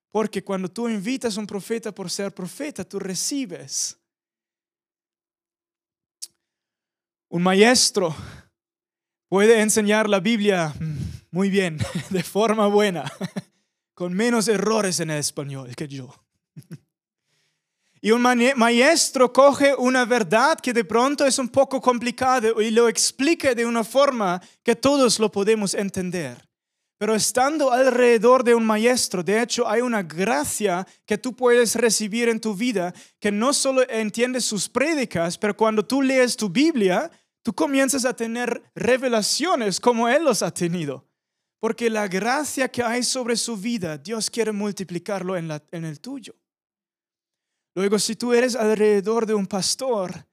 Porque 0.09 0.43
cuando 0.43 0.69
tú 0.69 0.89
invitas 0.89 1.37
a 1.37 1.39
un 1.39 1.45
profeta 1.45 1.93
por 1.93 2.09
ser 2.09 2.33
profeta, 2.33 2.83
tú 2.83 2.99
recibes. 2.99 3.97
Un 7.29 7.43
maestro 7.43 8.15
puede 9.27 9.61
enseñar 9.61 10.09
la 10.09 10.19
Biblia 10.19 10.73
muy 11.29 11.49
bien, 11.49 11.77
de 12.09 12.23
forma 12.23 12.67
buena, 12.67 13.11
con 13.93 14.13
menos 14.13 14.47
errores 14.47 14.99
en 15.01 15.11
español 15.11 15.75
que 15.75 15.87
yo. 15.87 16.24
Y 18.05 18.11
un 18.11 18.21
maestro 18.21 19.33
coge 19.33 19.73
una 19.73 20.05
verdad 20.05 20.59
que 20.59 20.73
de 20.73 20.85
pronto 20.85 21.25
es 21.25 21.39
un 21.39 21.49
poco 21.49 21.81
complicada 21.81 22.49
y 22.61 22.69
lo 22.69 22.87
explica 22.87 23.55
de 23.55 23.65
una 23.65 23.83
forma 23.83 24.39
que 24.61 24.75
todos 24.75 25.17
lo 25.17 25.31
podemos 25.31 25.73
entender. 25.73 26.47
Pero 26.99 27.15
estando 27.15 27.71
alrededor 27.71 28.43
de 28.43 28.53
un 28.53 28.63
maestro, 28.63 29.23
de 29.23 29.41
hecho 29.41 29.67
hay 29.67 29.81
una 29.81 30.03
gracia 30.03 30.85
que 31.03 31.17
tú 31.17 31.35
puedes 31.35 31.73
recibir 31.73 32.29
en 32.29 32.39
tu 32.39 32.53
vida 32.53 32.93
que 33.19 33.31
no 33.31 33.53
solo 33.53 33.81
entiendes 33.89 34.45
sus 34.45 34.69
prédicas, 34.69 35.35
pero 35.35 35.57
cuando 35.57 35.83
tú 35.83 36.03
lees 36.03 36.37
tu 36.37 36.47
Biblia, 36.47 37.09
tú 37.41 37.55
comienzas 37.55 38.05
a 38.05 38.15
tener 38.15 38.61
revelaciones 38.75 39.79
como 39.79 40.07
Él 40.07 40.25
los 40.25 40.43
ha 40.43 40.51
tenido. 40.51 41.07
Porque 41.59 41.89
la 41.89 42.07
gracia 42.07 42.67
que 42.67 42.83
hay 42.83 43.01
sobre 43.01 43.35
su 43.35 43.57
vida, 43.57 43.97
Dios 43.97 44.29
quiere 44.29 44.51
multiplicarlo 44.51 45.35
en, 45.35 45.49
en 45.71 45.85
el 45.85 45.99
tuyo. 45.99 46.35
Luego, 47.75 47.99
si 47.99 48.15
tú 48.15 48.33
eres 48.33 48.55
alrededor 48.55 49.25
de 49.25 49.33
un 49.33 49.45
pastor, 49.45 50.25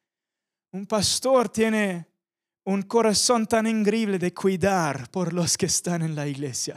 un 0.70 0.86
pastor 0.86 1.48
tiene 1.48 2.06
un 2.64 2.82
corazón 2.82 3.46
tan 3.46 3.66
increíble 3.66 4.18
de 4.18 4.32
cuidar 4.32 5.10
por 5.10 5.32
los 5.32 5.58
que 5.58 5.66
están 5.66 6.02
en 6.02 6.14
la 6.14 6.26
iglesia. 6.26 6.76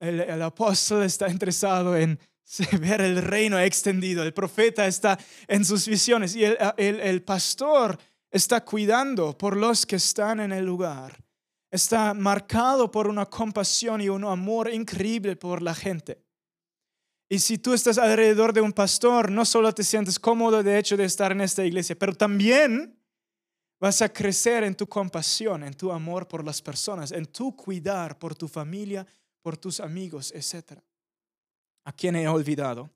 El, 0.00 0.42
apóstol 0.42 1.04
está 1.04 1.30
interesado 1.30 1.96
en 1.96 2.18
ver 2.80 3.00
el 3.00 3.22
reino 3.22 3.58
extendido. 3.58 4.24
El 4.24 4.34
profeta 4.34 4.86
está 4.86 5.16
en 5.46 5.64
sus 5.64 5.86
visiones 5.86 6.34
y 6.34 6.44
el, 6.44 7.22
pastor 7.22 7.96
está 8.30 8.64
cuidando 8.64 9.38
por 9.38 9.56
los 9.56 9.86
que 9.86 9.96
están 9.96 10.40
en 10.40 10.50
el 10.52 10.66
lugar. 10.66 11.16
Está 11.70 12.12
marcado 12.12 12.90
por 12.90 13.06
una 13.06 13.26
compasión 13.26 14.00
y 14.00 14.08
un 14.08 14.24
amor 14.24 14.70
increíble 14.70 15.36
por 15.36 15.62
la 15.62 15.74
gente. 15.74 16.21
Y 17.32 17.38
si 17.38 17.56
tú 17.56 17.72
estás 17.72 17.96
alrededor 17.96 18.52
de 18.52 18.60
un 18.60 18.74
pastor, 18.74 19.30
no 19.32 19.46
solo 19.46 19.72
te 19.72 19.84
sientes 19.84 20.18
cómodo 20.18 20.62
de 20.62 20.76
hecho 20.78 20.98
de 20.98 21.06
estar 21.06 21.32
en 21.32 21.40
esta 21.40 21.64
iglesia, 21.64 21.98
pero 21.98 22.12
también 22.12 22.94
vas 23.80 24.02
a 24.02 24.12
crecer 24.12 24.64
en 24.64 24.74
tu 24.74 24.86
compasión, 24.86 25.64
en 25.64 25.72
tu 25.72 25.90
amor 25.90 26.28
por 26.28 26.44
las 26.44 26.60
personas, 26.60 27.10
en 27.10 27.24
tu 27.24 27.56
cuidar 27.56 28.18
por 28.18 28.34
tu 28.34 28.48
familia, 28.48 29.06
por 29.40 29.56
tus 29.56 29.80
amigos, 29.80 30.30
etc. 30.32 30.78
¿A 31.86 31.92
quién 31.94 32.16
he 32.16 32.28
olvidado? 32.28 32.90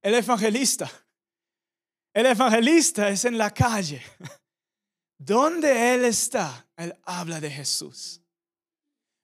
El 0.00 0.14
evangelista. 0.14 0.90
El 2.14 2.24
evangelista 2.24 3.10
es 3.10 3.26
en 3.26 3.36
la 3.36 3.50
calle. 3.50 4.00
Donde 5.18 5.92
Él 5.92 6.06
está, 6.06 6.66
Él 6.78 6.96
habla 7.02 7.38
de 7.38 7.50
Jesús. 7.50 8.22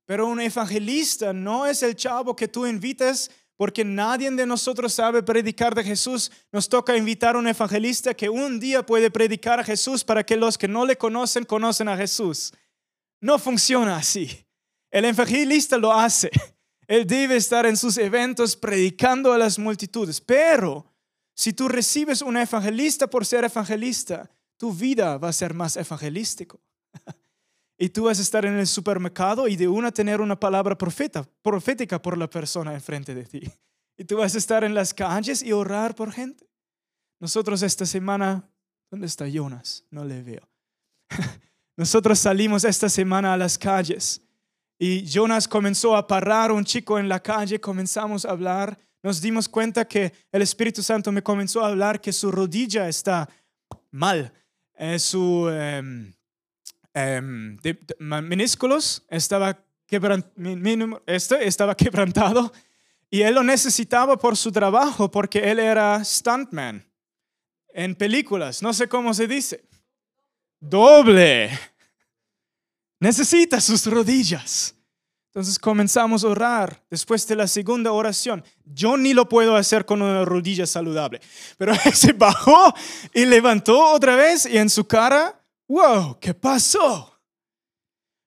Pero 0.04 0.26
un 0.26 0.38
evangelista 0.38 1.32
no 1.32 1.64
es 1.64 1.82
el 1.82 1.96
chavo 1.96 2.36
que 2.36 2.48
tú 2.48 2.66
invitas 2.66 3.30
porque 3.60 3.84
nadie 3.84 4.30
de 4.30 4.46
nosotros 4.46 4.94
sabe 4.94 5.22
predicar 5.22 5.74
de 5.74 5.84
Jesús. 5.84 6.32
Nos 6.50 6.66
toca 6.66 6.96
invitar 6.96 7.36
a 7.36 7.38
un 7.38 7.46
evangelista 7.46 8.14
que 8.14 8.30
un 8.30 8.58
día 8.58 8.86
puede 8.86 9.10
predicar 9.10 9.60
a 9.60 9.64
Jesús 9.64 10.02
para 10.02 10.24
que 10.24 10.34
los 10.34 10.56
que 10.56 10.66
no 10.66 10.86
le 10.86 10.96
conocen 10.96 11.44
conocen 11.44 11.86
a 11.88 11.96
Jesús. 11.98 12.54
No 13.20 13.38
funciona 13.38 13.98
así. 13.98 14.46
El 14.90 15.04
evangelista 15.04 15.76
lo 15.76 15.92
hace. 15.92 16.30
Él 16.86 17.06
debe 17.06 17.36
estar 17.36 17.66
en 17.66 17.76
sus 17.76 17.98
eventos 17.98 18.56
predicando 18.56 19.30
a 19.30 19.36
las 19.36 19.58
multitudes. 19.58 20.22
Pero 20.22 20.86
si 21.34 21.52
tú 21.52 21.68
recibes 21.68 22.22
un 22.22 22.38
evangelista 22.38 23.08
por 23.08 23.26
ser 23.26 23.44
evangelista, 23.44 24.30
tu 24.56 24.72
vida 24.72 25.18
va 25.18 25.28
a 25.28 25.34
ser 25.34 25.52
más 25.52 25.76
evangelístico. 25.76 26.58
Y 27.82 27.88
tú 27.88 28.04
vas 28.04 28.18
a 28.18 28.22
estar 28.22 28.44
en 28.44 28.58
el 28.58 28.66
supermercado 28.66 29.48
y 29.48 29.56
de 29.56 29.66
una 29.66 29.90
tener 29.90 30.20
una 30.20 30.38
palabra 30.38 30.76
profeta, 30.76 31.26
profética 31.40 32.00
por 32.00 32.18
la 32.18 32.28
persona 32.28 32.74
enfrente 32.74 33.14
de 33.14 33.24
ti. 33.24 33.42
Y 33.96 34.04
tú 34.04 34.16
vas 34.16 34.34
a 34.34 34.38
estar 34.38 34.64
en 34.64 34.74
las 34.74 34.94
calles 34.94 35.42
y 35.42 35.52
orar 35.52 35.94
por 35.94 36.10
gente. 36.10 36.48
Nosotros 37.20 37.60
esta 37.60 37.84
semana, 37.84 38.48
¿dónde 38.90 39.06
está 39.06 39.28
Jonas? 39.28 39.84
No 39.90 40.06
le 40.06 40.22
veo. 40.22 40.48
Nosotros 41.76 42.18
salimos 42.18 42.64
esta 42.64 42.88
semana 42.88 43.34
a 43.34 43.36
las 43.36 43.58
calles 43.58 44.22
y 44.78 45.04
Jonas 45.04 45.46
comenzó 45.46 45.94
a 45.96 46.06
parar 46.06 46.50
un 46.50 46.64
chico 46.64 46.98
en 46.98 47.10
la 47.10 47.20
calle, 47.20 47.60
comenzamos 47.60 48.24
a 48.24 48.30
hablar, 48.30 48.78
nos 49.02 49.20
dimos 49.20 49.50
cuenta 49.50 49.86
que 49.86 50.14
el 50.32 50.40
Espíritu 50.40 50.82
Santo 50.82 51.12
me 51.12 51.22
comenzó 51.22 51.62
a 51.62 51.68
hablar 51.68 52.00
que 52.00 52.14
su 52.14 52.32
rodilla 52.32 52.88
está 52.88 53.28
mal, 53.90 54.32
eh, 54.78 54.98
su... 54.98 55.46
Em, 56.92 57.56
minúsculos, 57.98 59.04
estaba, 59.08 59.64
este 61.06 61.46
estaba 61.46 61.76
quebrantado 61.76 62.52
y 63.08 63.22
él 63.22 63.34
lo 63.34 63.42
necesitaba 63.42 64.16
por 64.16 64.36
su 64.36 64.50
trabajo 64.50 65.10
porque 65.10 65.50
él 65.50 65.60
era 65.60 66.02
stuntman 66.04 66.84
en 67.72 67.94
películas, 67.94 68.62
no 68.62 68.72
sé 68.72 68.88
cómo 68.88 69.14
se 69.14 69.28
dice. 69.28 69.64
Doble. 70.58 71.50
Necesita 72.98 73.60
sus 73.60 73.86
rodillas. 73.86 74.74
Entonces 75.26 75.60
comenzamos 75.60 76.24
a 76.24 76.28
orar 76.28 76.82
después 76.90 77.26
de 77.28 77.36
la 77.36 77.46
segunda 77.46 77.92
oración. 77.92 78.44
Yo 78.64 78.96
ni 78.96 79.14
lo 79.14 79.28
puedo 79.28 79.54
hacer 79.54 79.86
con 79.86 80.02
una 80.02 80.24
rodilla 80.24 80.66
saludable, 80.66 81.20
pero 81.56 81.72
él 81.72 81.80
se 81.94 82.12
bajó 82.12 82.74
y 83.14 83.24
levantó 83.26 83.92
otra 83.92 84.16
vez 84.16 84.44
y 84.44 84.58
en 84.58 84.68
su 84.68 84.86
cara 84.88 85.39
wow, 85.70 86.18
¿qué 86.20 86.34
pasó? 86.34 87.16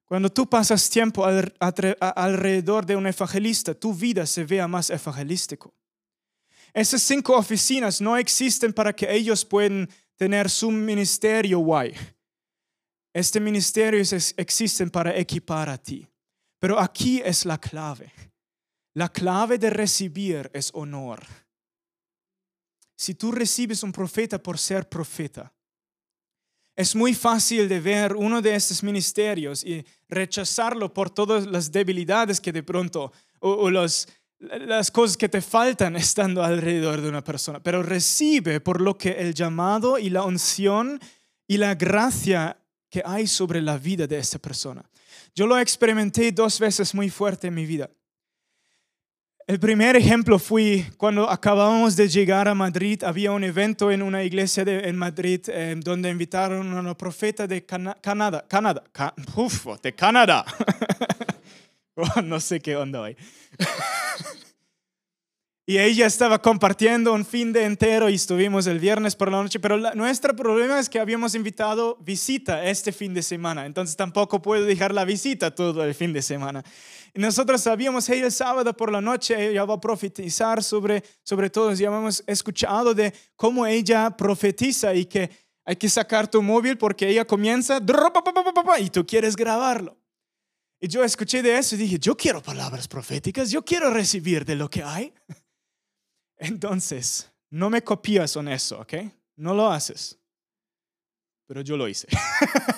Cuando 0.06 0.32
tú 0.32 0.48
pasas 0.48 0.90
tiempo 0.90 1.26
alrededor 1.26 2.86
de 2.86 2.96
un 2.96 3.06
evangelista, 3.06 3.74
tu 3.74 3.94
vida 3.94 4.26
se 4.26 4.46
vea 4.46 4.68
más 4.68 4.90
evangelístico. 4.90 5.74
Esas 6.74 7.02
cinco 7.02 7.36
oficinas 7.36 8.00
no 8.00 8.16
existen 8.18 8.72
para 8.72 8.94
que 8.94 9.12
ellos 9.12 9.44
puedan 9.44 9.90
tener 10.16 10.50
su 10.50 10.72
ministerio 10.72 11.60
guay. 11.60 11.94
Este 13.14 13.40
ministerio 13.40 14.00
existen 14.38 14.90
para 14.90 15.16
equipar 15.18 15.70
a 15.70 15.78
ti. 15.78 16.08
Pero 16.60 16.80
aquí 16.80 17.22
es 17.24 17.46
la 17.46 17.58
clave. 17.58 18.12
La 18.94 19.10
clave 19.10 19.58
de 19.58 19.70
recibir 19.70 20.50
es 20.54 20.72
honor. 20.74 21.22
Si 22.96 23.16
tú 23.16 23.32
recibes 23.32 23.84
un 23.84 23.92
profeta 23.92 24.42
por 24.42 24.58
ser 24.58 24.88
profeta, 24.88 25.52
es 26.76 26.96
muy 26.96 27.14
fácil 27.14 27.70
de 27.70 27.80
ver 27.80 28.16
uno 28.16 28.42
de 28.42 28.56
estos 28.56 28.82
ministerios 28.84 29.64
y 29.64 29.86
rechazarlo 30.10 30.94
por 30.94 31.10
todas 31.10 31.46
las 31.46 31.72
debilidades 31.72 32.42
que 32.42 32.52
de 32.52 32.64
pronto 32.64 33.12
o, 33.40 33.70
las 33.70 34.08
cosas 34.92 35.18
que 35.18 35.30
te 35.30 35.42
faltan 35.42 35.96
estando 35.98 36.44
alrededor 36.44 37.02
de 37.02 37.10
una 37.10 37.24
persona, 37.24 37.62
pero 37.62 37.84
recibe 37.84 38.60
por 38.60 38.82
lo 38.82 38.98
que 38.98 39.12
el 39.12 39.34
llamado 39.34 40.00
y 40.00 40.10
la 40.10 40.24
unción 40.24 41.00
y 41.48 41.58
la 41.58 41.76
gracia 41.76 42.58
que 42.90 43.02
hay 43.06 43.28
sobre 43.28 43.62
la 43.62 43.78
vida 43.78 44.08
de 44.08 44.18
esta 44.18 44.40
persona. 44.40 44.84
Yo 45.36 45.48
lo 45.48 45.58
experimenté 45.58 46.32
dos 46.32 46.60
veces 46.60 46.94
muy 46.94 47.10
fuerte 47.10 47.48
en 47.48 47.56
mi 47.56 47.66
vida. 47.66 47.90
El 49.46 49.60
primer 49.60 49.98
ejemplo 49.98 50.40
fue 50.40 50.86
cuando 50.96 51.30
acabamos 51.30 51.98
de 51.98 52.08
llegar 52.08 52.48
a 52.48 52.56
Madrid. 52.56 53.04
Había 53.04 53.32
un 53.32 53.44
evento 53.44 53.92
en 53.92 54.02
una 54.02 54.24
iglesia 54.24 54.64
en 54.66 54.96
Madrid 54.96 55.42
eh, 55.48 55.76
donde 55.78 56.10
invitaron 56.10 56.72
a 56.72 56.80
una 56.80 56.96
profeta 56.96 57.46
de 57.46 57.66
Canadá. 57.66 58.00
Canadá. 58.48 58.84
de 59.82 59.96
Canadá. 59.96 60.46
Oh, 61.96 62.22
no 62.24 62.40
sé 62.40 62.60
qué 62.60 62.76
onda 62.76 63.06
hay. 63.06 63.16
Y 65.66 65.78
ella 65.78 66.08
estaba 66.08 66.42
compartiendo 66.42 67.14
un 67.14 67.24
fin 67.24 67.54
de 67.54 67.64
entero 67.64 68.10
y 68.10 68.16
estuvimos 68.16 68.68
el 68.68 68.80
viernes 68.80 69.16
por 69.16 69.32
la 69.32 69.42
noche, 69.42 69.62
pero 69.62 69.78
nuestro 69.96 70.36
problema 70.36 70.78
es 70.78 70.90
que 70.90 71.00
habíamos 71.00 71.36
invitado 71.36 71.98
visita 72.02 72.66
este 72.66 72.92
fin 72.92 73.14
de 73.14 73.24
semana, 73.24 73.66
entonces 73.66 73.96
tampoco 73.96 74.42
puedo 74.42 74.66
dejar 74.66 74.94
la 74.94 75.06
visita 75.06 75.56
todo 75.56 75.86
el 75.86 75.96
fin 75.96 76.12
de 76.12 76.22
semana. 76.22 76.66
Y 77.14 77.20
nosotros 77.20 77.62
sabíamos, 77.62 78.10
hey, 78.10 78.22
el 78.24 78.32
sábado 78.32 78.76
por 78.76 78.92
la 78.92 79.00
noche 79.00 79.50
ella 79.50 79.66
va 79.66 79.76
a 79.76 79.80
profetizar 79.80 80.64
sobre, 80.64 81.04
sobre 81.22 81.50
todo, 81.50 81.72
ya 81.74 81.88
hemos 81.88 82.24
escuchado 82.26 82.94
de 82.94 83.14
cómo 83.36 83.68
ella 83.68 84.10
profetiza 84.18 84.96
y 84.96 85.06
que 85.06 85.30
hay 85.64 85.76
que 85.76 85.90
sacar 85.90 86.28
tu 86.28 86.42
móvil 86.42 86.78
porque 86.78 87.08
ella 87.08 87.26
comienza 87.26 87.80
y 88.80 88.90
tú 88.90 89.06
quieres 89.06 89.36
grabarlo. 89.36 89.96
Y 90.80 90.88
yo 90.88 91.04
escuché 91.04 91.42
de 91.42 91.58
eso 91.58 91.76
y 91.76 91.78
dije, 91.78 92.00
yo 92.00 92.18
quiero 92.18 92.42
palabras 92.42 92.88
proféticas, 92.88 93.52
yo 93.52 93.64
quiero 93.64 93.90
recibir 93.90 94.44
de 94.44 94.56
lo 94.56 94.70
que 94.70 94.84
hay. 94.84 95.14
Entonces, 96.38 97.32
no 97.50 97.70
me 97.70 97.84
copias 97.84 98.36
en 98.36 98.50
eso, 98.50 98.82
¿ok? 98.82 98.96
No 99.36 99.54
lo 99.54 99.72
haces. 99.72 100.20
Pero 101.48 101.62
yo 101.62 101.78
lo 101.78 101.88
hice. 101.88 102.08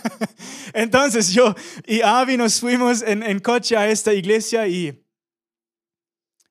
Entonces 0.73 1.31
yo 1.31 1.55
y 1.85 2.01
Avi 2.01 2.37
nos 2.37 2.59
fuimos 2.59 3.01
en, 3.01 3.23
en 3.23 3.39
coche 3.39 3.77
a 3.77 3.89
esta 3.89 4.13
iglesia 4.13 4.67
y 4.67 5.05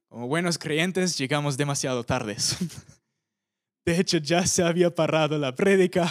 como 0.09 0.29
buenos 0.29 0.59
creyentes 0.59 1.19
llegamos 1.19 1.57
demasiado 1.57 2.05
tardes. 2.05 2.57
De 3.85 3.99
hecho, 3.99 4.19
ya 4.19 4.47
se 4.47 4.63
había 4.63 4.95
parado 4.95 5.37
la 5.39 5.55
prédica 5.55 6.11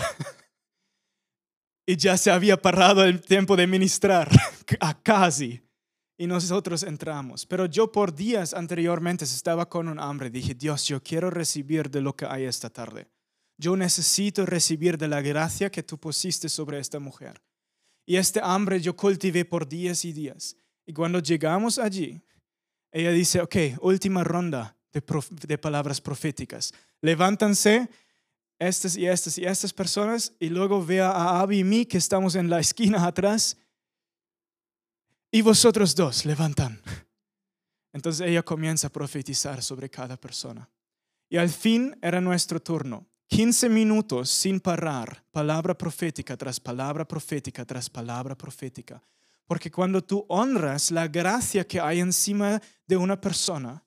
y 1.88 1.95
ya 1.95 2.17
se 2.17 2.29
había 2.29 2.62
parado 2.62 3.03
el 3.05 3.22
tiempo 3.22 3.55
de 3.55 3.65
ministrar, 3.65 4.29
a 4.79 5.01
casi 5.01 5.63
y 6.17 6.27
nosotros 6.27 6.83
entramos. 6.83 7.45
Pero 7.45 7.65
yo 7.65 7.91
por 7.91 8.13
días 8.13 8.53
anteriormente 8.53 9.25
estaba 9.25 9.69
con 9.69 9.88
un 9.88 10.00
hambre. 10.00 10.29
Dije, 10.29 10.53
Dios, 10.53 10.86
yo 10.86 11.01
quiero 11.01 11.29
recibir 11.29 11.89
de 11.89 12.01
lo 12.01 12.15
que 12.15 12.25
hay 12.25 12.43
esta 12.43 12.69
tarde. 12.69 13.07
Yo 13.57 13.75
necesito 13.75 14.45
recibir 14.45 14.98
de 14.98 15.07
la 15.07 15.22
gracia 15.22 15.69
que 15.69 15.83
tú 15.83 15.98
pusiste 15.98 16.50
sobre 16.50 16.79
esta 16.79 17.00
mujer. 17.00 17.41
Y 18.05 18.17
este 18.17 18.41
hambre 18.43 18.81
yo 18.81 18.95
cultivé 18.95 19.45
por 19.45 19.67
días 19.67 20.03
y 20.05 20.13
días. 20.13 20.55
Y 20.86 20.93
cuando 20.93 21.19
llegamos 21.19 21.79
allí, 21.79 22.22
ella 22.91 23.12
dice, 23.12 23.41
ok, 23.41 23.55
última 23.81 24.24
ronda 24.24 24.75
de, 24.91 25.57
palabras 25.57 26.01
proféticas. 26.01 26.74
Levántanse 27.01 27.89
estas 28.60 28.95
y 28.95 29.07
estas 29.07 29.38
y 29.38 29.45
estas 29.45 29.74
personas 29.74 30.33
y 30.39 30.50
luego 30.50 30.86
vea 30.86 31.10
a 31.10 31.41
Abby 31.41 31.60
y 31.60 31.63
mí 31.63 31.86
que 31.86 31.98
estamos 31.98 32.36
en 32.36 32.50
la 32.50 32.60
esquina 32.60 33.05
atrás 33.05 33.57
y 35.31 35.42
vosotros 35.42 35.96
dos 35.96 36.25
levantan. 36.25 36.79
Entonces 37.94 38.27
ella 38.27 38.44
comienza 38.44 38.87
a 38.87 38.92
profetizar 38.92 39.63
sobre 39.63 39.89
cada 39.89 40.18
persona. 40.18 40.70
Y 41.29 41.37
al 41.37 41.50
fin 41.50 41.98
era 42.01 42.22
nuestro 42.22 42.61
turno. 42.61 43.07
15 43.35 43.67
minutos 43.67 44.29
sin 44.29 44.59
parar, 44.59 45.24
palabra 45.31 45.75
profética 45.75 46.37
tras 46.37 46.59
palabra 46.59 47.03
profética 47.03 47.65
tras 47.65 47.89
palabra 47.89 48.37
profética. 48.37 49.01
Porque 49.48 49.72
cuando 49.72 50.03
tú 50.03 50.24
honras 50.29 50.91
la 50.91 51.07
gracia 51.07 51.65
que 51.65 51.79
hay 51.79 52.00
encima 52.00 52.61
de 52.85 52.96
una 52.96 53.19
persona, 53.19 53.83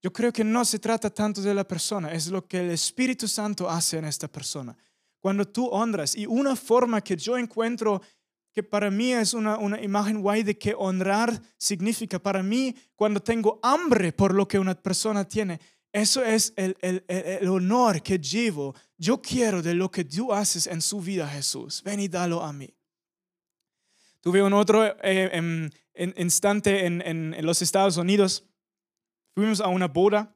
yo 0.00 0.12
creo 0.12 0.32
que 0.32 0.44
no 0.44 0.64
se 0.64 0.78
trata 0.78 1.10
tanto 1.10 1.42
de 1.42 1.52
la 1.52 1.66
persona, 1.66 2.12
es 2.12 2.28
lo 2.28 2.46
que 2.46 2.60
el 2.60 2.70
Espíritu 2.70 3.26
Santo 3.26 3.68
hace 3.68 3.98
en 3.98 4.04
esta 4.04 4.28
persona. 4.28 4.76
Cuando 5.18 5.44
tú 5.44 5.66
honras, 5.66 6.14
y 6.14 6.26
una 6.26 6.54
forma 6.54 7.00
que 7.00 7.16
yo 7.16 7.36
encuentro 7.36 8.00
que 8.52 8.62
para 8.62 8.92
mí 8.92 9.12
es 9.12 9.34
una, 9.34 9.58
una 9.58 9.82
imagen 9.82 10.22
guay 10.22 10.44
de 10.44 10.56
que 10.56 10.72
honrar 10.78 11.42
significa 11.58 12.20
para 12.20 12.44
mí 12.44 12.72
cuando 12.94 13.18
tengo 13.18 13.58
hambre 13.60 14.12
por 14.12 14.32
lo 14.32 14.46
que 14.46 14.60
una 14.60 14.76
persona 14.76 15.24
tiene. 15.24 15.58
Eso 15.94 16.24
es 16.24 16.52
el, 16.56 16.76
el, 16.80 17.04
el, 17.06 17.48
honor 17.48 18.02
que 18.02 18.18
llevo. 18.18 18.74
Yo 18.98 19.22
quiero 19.22 19.62
de 19.62 19.74
lo 19.74 19.88
que 19.90 20.04
tú 20.04 20.32
haces 20.32 20.66
en 20.66 20.82
su 20.82 21.00
vida, 21.00 21.28
Jesús. 21.28 21.82
Ven 21.84 22.00
y 22.00 22.08
dalo 22.08 22.42
a 22.42 22.52
mí. 22.52 22.74
Tuve 24.20 24.42
un 24.42 24.52
otro 24.54 24.84
eh, 24.84 25.30
em, 25.32 25.70
instante 26.16 26.84
en, 26.84 27.00
en, 27.02 27.32
en 27.34 27.46
los 27.46 27.62
Estados 27.62 27.96
Unidos. 27.96 28.44
Fuimos 29.36 29.60
a 29.60 29.68
una 29.68 29.86
boda 29.86 30.34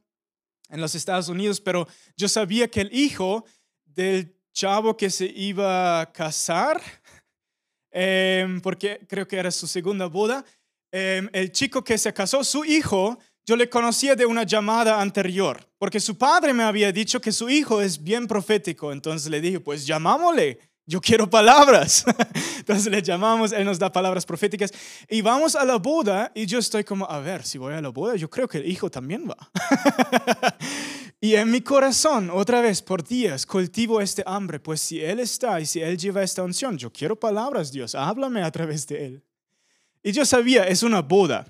en 0.68 0.80
los 0.80 0.94
Estados 0.94 1.28
Unidos, 1.28 1.60
pero 1.60 1.88
yo 2.16 2.28
sabía 2.28 2.68
que 2.68 2.82
el 2.82 2.94
hijo 2.94 3.44
del 3.84 4.36
chavo 4.52 4.96
que 4.96 5.10
se 5.10 5.26
iba 5.26 6.00
a 6.00 6.12
casar, 6.12 6.80
Em, 7.90 8.60
porque 8.60 9.00
creo 9.08 9.26
que 9.26 9.36
era 9.36 9.50
su 9.50 9.66
segunda 9.66 10.06
boda. 10.06 10.44
Em, 10.92 11.28
el 11.32 11.50
chico 11.52 11.82
que 11.82 11.98
se 11.98 12.12
casó, 12.12 12.44
su 12.44 12.64
hijo, 12.64 13.18
yo 13.48 13.56
le 13.56 13.70
conocía 13.70 14.14
de 14.14 14.26
una 14.26 14.42
llamada 14.42 15.00
anterior, 15.00 15.66
porque 15.78 16.00
su 16.00 16.18
padre 16.18 16.52
me 16.52 16.64
había 16.64 16.92
dicho 16.92 17.18
que 17.18 17.32
su 17.32 17.48
hijo 17.48 17.80
es 17.80 18.04
bien 18.04 18.26
profético. 18.26 18.92
Entonces 18.92 19.30
le 19.30 19.40
dije, 19.40 19.58
pues 19.58 19.87
llamámosle, 19.87 20.58
yo 20.84 21.00
quiero 21.00 21.30
palabras. 21.30 22.04
Entonces 22.58 22.92
le 22.92 23.00
llamamos, 23.00 23.52
él 23.52 23.64
nos 23.64 23.78
da 23.78 23.90
palabras 23.90 24.26
proféticas 24.26 24.70
y 25.08 25.22
vamos 25.22 25.56
a 25.56 25.64
la 25.64 25.76
boda 25.76 26.30
y 26.34 26.44
yo 26.44 26.58
estoy 26.58 26.84
como, 26.84 27.06
a 27.11 27.20
ver, 27.20 27.42
si 27.42 27.56
voy 27.56 27.72
a 27.72 27.80
la 27.80 27.88
boda, 27.88 28.16
yo 28.16 28.28
creo 28.28 28.46
que 28.46 28.58
el 28.58 28.70
hijo 28.70 28.90
también 28.90 29.26
va. 29.26 29.50
y 31.18 31.34
en 31.34 31.50
mi 31.50 31.62
corazón, 31.62 32.28
otra 32.30 32.61
vez, 32.61 32.82
por 32.82 33.02
días, 33.02 33.46
cultivo 33.46 34.02
este 34.02 34.22
hambre, 34.26 34.61
pues 34.61 34.82
si 34.82 35.00
él 35.02 35.20
está 35.20 35.58
y 35.58 35.64
si 35.64 35.80
él 35.80 35.96
lleva 35.96 36.22
esta 36.22 36.42
unción, 36.42 36.76
yo 36.76 36.92
quiero 36.92 37.18
palabras, 37.18 37.72
Dios, 37.72 37.94
háblame 37.94 38.42
a 38.42 38.50
través 38.50 38.87
de 38.88 39.06
él. 39.06 39.24
Y 40.02 40.12
yo 40.12 40.26
sabía, 40.26 40.64
es 40.64 40.82
una 40.82 41.00
boda 41.00 41.46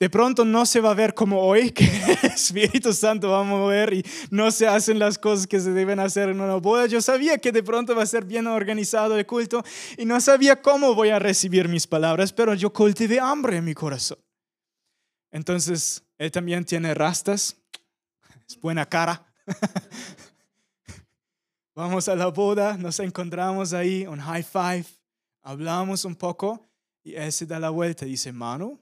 de 0.00 0.10
pronto 0.10 0.44
no 0.44 0.66
se 0.66 0.80
va 0.80 0.90
a 0.90 0.94
ver 0.94 1.14
como 1.14 1.40
hoy, 1.40 1.70
que 1.70 1.84
el 2.22 2.30
Espíritu 2.30 2.92
Santo 2.92 3.30
va 3.30 3.40
a 3.40 3.44
mover 3.44 3.94
y 3.94 4.04
no 4.30 4.50
se 4.50 4.66
hacen 4.66 4.98
las 4.98 5.18
cosas 5.18 5.46
que 5.46 5.60
se 5.60 5.70
deben 5.70 6.00
hacer 6.00 6.28
en 6.28 6.40
una 6.40 6.56
boda. 6.56 6.86
Yo 6.86 7.00
sabía 7.00 7.38
que 7.38 7.52
de 7.52 7.62
pronto 7.62 7.94
va 7.94 8.02
a 8.02 8.06
ser 8.06 8.24
bien 8.24 8.46
organizado 8.46 9.16
el 9.16 9.26
culto 9.26 9.62
y 9.96 10.04
no 10.04 10.20
sabía 10.20 10.60
cómo 10.60 10.94
voy 10.94 11.10
a 11.10 11.18
recibir 11.18 11.68
mis 11.68 11.86
palabras, 11.86 12.32
pero 12.32 12.54
yo 12.54 12.72
cultivé 12.72 13.20
hambre 13.20 13.58
en 13.58 13.64
mi 13.64 13.74
corazón. 13.74 14.18
Entonces, 15.30 16.02
él 16.18 16.30
también 16.30 16.64
tiene 16.64 16.94
rastas, 16.94 17.56
es 18.48 18.60
buena 18.60 18.86
cara. 18.86 19.24
Vamos 21.74 22.08
a 22.08 22.14
la 22.14 22.28
boda, 22.28 22.76
nos 22.76 23.00
encontramos 23.00 23.72
ahí, 23.72 24.06
un 24.06 24.20
high 24.20 24.44
five, 24.44 24.84
hablamos 25.42 26.04
un 26.04 26.14
poco 26.14 26.64
y 27.02 27.14
él 27.14 27.32
se 27.32 27.46
da 27.46 27.58
la 27.58 27.70
vuelta 27.70 28.06
y 28.06 28.10
dice, 28.10 28.32
mano, 28.32 28.78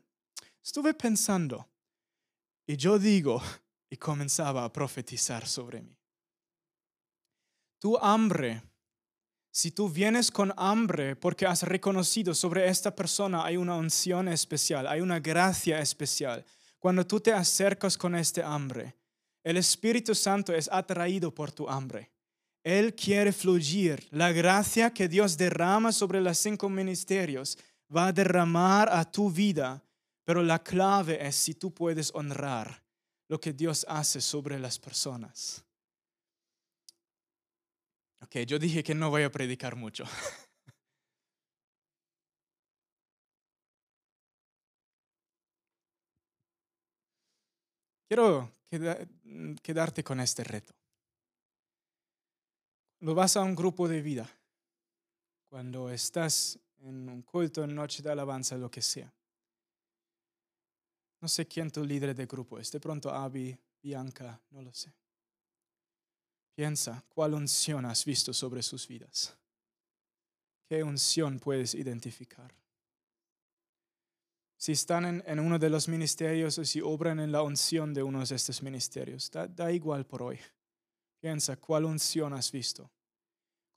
Estuve 0.65 0.95
pensando 0.95 1.69
y 2.67 2.77
yo 2.77 2.99
digo, 2.99 3.43
y 3.91 3.97
comenzaba 3.97 4.65
a 4.65 4.73
profetizar 4.73 5.47
sobre 5.47 5.83
mí. 5.83 5.95
Tu 7.79 7.99
hambre, 7.99 8.63
si 9.51 9.73
tú 9.73 9.89
vienes 9.89 10.31
con 10.31 10.53
hambre 10.57 11.15
porque 11.17 11.47
has 11.47 11.63
reconocido 11.65 12.33
sobre 12.33 12.69
esta 12.69 12.95
persona 12.95 13.45
hay 13.45 13.59
una 13.59 13.77
unción 13.77 14.29
especial, 14.29 14.87
hay 14.87 15.01
una 15.01 15.21
gracia 15.21 15.81
especial, 15.81 16.45
cuando 16.79 17.07
tú 17.07 17.21
te 17.21 17.33
acercas 17.33 17.99
con 17.99 18.15
este 18.15 18.43
hambre, 18.43 18.97
el 19.45 19.57
Espíritu 19.57 20.15
Santo 20.15 20.55
es 20.55 20.71
atraído 20.73 21.35
por 21.35 21.53
tu 21.53 21.69
hambre. 21.69 22.11
Él 22.65 22.95
quiere 22.95 23.33
fluir. 23.33 24.07
La 24.11 24.33
gracia 24.33 24.95
que 24.95 25.09
Dios 25.09 25.37
derrama 25.37 25.93
sobre 25.93 26.21
los 26.21 26.39
cinco 26.39 26.71
ministerios 26.71 27.59
va 27.95 28.07
a 28.07 28.13
derramar 28.13 28.89
a 28.89 29.05
tu 29.05 29.31
vida 29.31 29.83
pero 30.25 30.43
la 30.43 30.63
clave 30.63 31.27
es 31.27 31.37
si 31.37 31.55
tú 31.55 31.73
puedes 31.73 32.15
honrar 32.15 32.83
lo 33.29 33.41
que 33.41 33.53
Dios 33.53 33.87
hace 33.89 34.21
sobre 34.21 34.59
las 34.59 34.79
personas. 34.79 35.65
Ok, 38.21 38.37
yo 38.47 38.59
dije 38.59 38.83
que 38.85 38.95
no 38.95 39.11
voy 39.11 39.25
a 39.25 39.33
predicar 39.33 39.75
mucho. 39.77 40.05
quiero 48.09 48.53
queda- 48.69 48.99
quedarte 49.63 50.05
con 50.05 50.21
este 50.21 50.45
reto. 50.45 50.75
Lo 53.01 53.15
vas 53.15 53.37
a 53.37 53.43
un 53.43 53.55
grupo 53.55 53.89
de 53.89 54.01
vida, 54.01 54.31
cuando 55.49 55.91
estás 55.91 56.59
en 56.81 57.09
un 57.09 57.23
culto, 57.23 57.65
en 57.65 57.75
noche 57.75 58.03
de 58.03 58.11
alabanza, 58.11 58.57
lo 58.57 58.71
que 58.71 58.81
sea. 58.81 59.13
No 61.23 61.29
sé 61.29 61.47
quién 61.47 61.71
tu 61.71 61.85
líder 61.85 62.17
de 62.17 62.27
grupo 62.27 62.59
es, 62.59 62.73
de 62.73 62.81
pronto 62.81 63.09
Abby, 63.09 63.57
Bianca, 63.81 64.41
no 64.51 64.61
lo 64.61 64.75
sé. 64.75 64.93
Piensa, 66.53 67.05
¿cuál 67.09 67.35
unción 67.35 67.87
has 67.87 68.05
visto 68.05 68.33
sobre 68.33 68.61
sus 68.61 68.89
vidas? 68.89 69.33
¿Qué 70.69 70.83
unción 70.83 71.39
puedes 71.39 71.75
identificar? 71.75 72.53
Si 74.57 74.73
están 74.73 75.23
en, 75.25 75.39
uno 75.39 75.61
de 75.61 75.71
los 75.71 75.89
ministerios 75.89 76.59
o 76.59 76.65
si 76.65 76.81
obran 76.81 77.21
en 77.21 77.31
la 77.31 77.43
unción 77.43 77.95
de 77.95 78.03
uno 78.03 78.25
de 78.25 78.35
estos 78.35 78.61
ministerios, 78.61 79.31
da 79.31 79.71
igual 79.71 80.05
por 80.05 80.23
hoy. 80.23 80.41
Piensa, 81.21 81.57
¿cuál 81.57 81.85
unción 81.85 82.33
has 82.33 82.51
visto? 82.51 82.91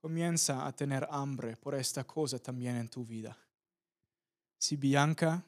Comienza 0.02 0.66
a 0.66 0.76
tener 0.76 1.08
hambre 1.12 1.58
por 1.58 1.76
esta 1.76 2.06
cosa 2.06 2.40
también 2.40 2.76
en 2.76 2.90
tu 2.90 3.06
vida. 3.06 3.38
Si 4.58 4.76
Bianca 4.76 5.46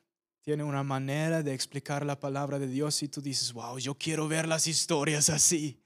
tiene 0.47 0.63
una 0.63 0.81
manera 0.81 1.43
de 1.43 1.53
explicar 1.53 2.05
la 2.05 2.21
palabra 2.21 2.57
de 2.57 2.67
Dios 2.67 3.03
y 3.03 3.09
tú 3.09 3.21
dices, 3.21 3.51
wow, 3.51 3.77
yo 3.79 3.95
quiero 3.95 4.29
ver 4.29 4.47
las 4.47 4.65
historias 4.65 5.29
así. 5.29 5.77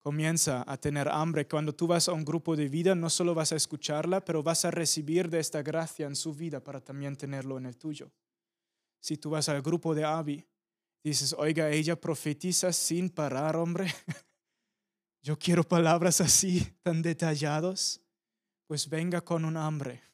Comienza 0.00 0.64
a 0.66 0.76
tener 0.76 1.08
hambre. 1.08 1.46
Cuando 1.46 1.72
tú 1.72 1.86
vas 1.86 2.08
a 2.08 2.12
un 2.12 2.24
grupo 2.24 2.56
de 2.56 2.68
vida, 2.68 2.96
no 2.96 3.08
solo 3.08 3.32
vas 3.32 3.52
a 3.52 3.54
escucharla, 3.54 4.24
pero 4.24 4.42
vas 4.42 4.64
a 4.64 4.72
recibir 4.72 5.30
de 5.30 5.38
esta 5.38 5.62
gracia 5.62 6.08
en 6.08 6.16
su 6.16 6.34
vida 6.34 6.58
para 6.58 6.80
también 6.80 7.14
tenerlo 7.14 7.58
en 7.58 7.66
el 7.66 7.76
tuyo. 7.76 8.10
Si 8.98 9.16
tú 9.16 9.30
vas 9.30 9.48
al 9.48 9.62
grupo 9.62 9.94
de 9.94 10.04
Abby, 10.04 10.44
dices, 11.04 11.32
oiga, 11.38 11.70
ella 11.70 11.94
profetiza 11.94 12.72
sin 12.72 13.08
parar, 13.08 13.54
hombre. 13.54 13.86
Yo 15.22 15.38
quiero 15.38 15.62
palabras 15.62 16.20
así, 16.20 16.76
tan 16.82 17.02
detallados. 17.02 18.00
Pues 18.66 18.88
venga 18.88 19.20
con 19.20 19.44
un 19.44 19.56
hambre 19.56 20.09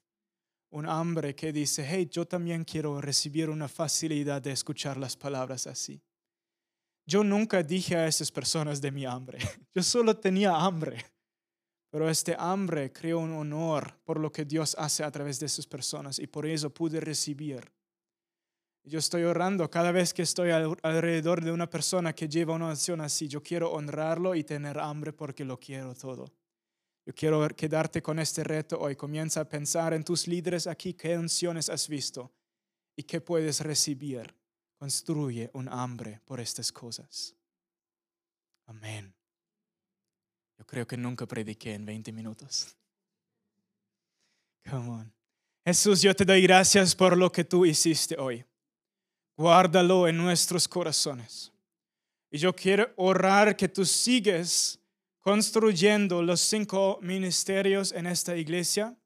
un 0.70 0.88
hambre 0.88 1.35
que 1.35 1.52
dice, 1.52 1.87
hey, 1.88 2.09
yo 2.11 2.26
también 2.26 2.64
quiero 2.64 3.00
recibir 3.00 3.48
una 3.50 3.68
facilidad 3.68 4.42
de 4.42 4.52
escuchar 4.52 4.96
las 4.96 5.16
palabras 5.16 5.66
así. 5.66 6.02
Yo 7.07 7.22
nunca 7.22 7.62
dije 7.62 7.96
a 7.96 8.07
esas 8.07 8.33
personas 8.33 8.81
de 8.81 8.90
mi 8.90 9.07
hambre, 9.07 9.38
yo 9.74 9.83
solo 9.83 10.16
tenía 10.16 10.57
hambre, 10.57 11.05
pero 11.90 12.11
este 12.11 12.35
hambre 12.38 12.92
creó 12.92 13.20
un 13.20 13.33
honor 13.33 13.98
por 14.05 14.18
lo 14.18 14.33
que 14.33 14.44
Dios 14.44 14.74
hace 14.79 15.05
a 15.05 15.11
través 15.11 15.38
de 15.38 15.46
esas 15.46 15.66
personas 15.66 16.18
y 16.18 16.26
por 16.26 16.46
eso 16.46 16.68
pude 16.70 17.00
recibir. 17.00 17.72
Yo 18.85 18.98
estoy 18.98 19.24
orando 19.24 19.68
cada 19.68 19.90
vez 19.90 20.14
que 20.14 20.22
estoy 20.22 20.50
alrededor 20.50 21.42
de 21.42 21.50
una 21.50 21.68
persona 21.68 22.12
que 22.12 22.29
lleva 22.29 22.55
una 22.55 22.70
acción 22.70 23.00
así, 23.00 23.26
yo 23.29 23.42
quiero 23.42 23.72
honrarlo 23.72 24.35
y 24.35 24.44
tener 24.44 24.79
hambre 24.79 25.12
porque 25.12 25.44
lo 25.44 25.59
quiero 25.59 25.94
todo. 25.94 26.33
Yo 27.06 27.14
quiero 27.14 27.46
quedarte 27.50 28.02
con 28.02 28.18
este 28.18 28.42
reto 28.42 28.80
hoy. 28.80 28.96
Comienza 28.96 29.40
a 29.40 29.48
pensar 29.48 29.94
en 29.94 30.02
tus 30.02 30.26
líderes 30.26 30.66
aquí, 30.66 30.92
qué 30.92 31.16
unciones 31.16 31.70
has 31.70 31.86
visto 31.88 32.32
y 32.96 33.04
qué 33.04 33.20
puedes 33.20 33.60
recibir. 33.60 34.34
Construye 34.76 35.48
un 35.54 35.68
hambre 35.68 36.20
por 36.24 36.40
estas 36.40 36.72
cosas. 36.72 37.34
Amén. 38.66 39.14
Yo 40.58 40.66
creo 40.66 40.84
que 40.84 40.96
nunca 40.96 41.26
prediqué 41.26 41.74
en 41.74 41.86
20 41.86 42.10
minutos. 42.12 42.76
Come 44.68 44.88
on. 44.90 45.12
Jesús, 45.64 46.02
yo 46.02 46.14
te 46.14 46.24
doy 46.24 46.42
gracias 46.42 46.94
por 46.94 47.16
lo 47.16 47.30
que 47.30 47.44
tú 47.44 47.64
hiciste 47.64 48.16
hoy. 48.18 48.44
Guárdalo 49.36 50.08
en 50.08 50.16
nuestros 50.16 50.66
corazones. 50.66 51.52
Y 52.32 52.38
yo 52.38 52.52
quiero 52.52 52.92
orar 52.96 53.56
que 53.56 53.68
tú 53.68 53.84
sigues 53.84 54.80
construyendo 55.26 56.22
los 56.22 56.40
cinco 56.40 57.00
ministerios 57.02 57.90
en 57.90 58.06
esta 58.06 58.36
iglesia. 58.36 58.96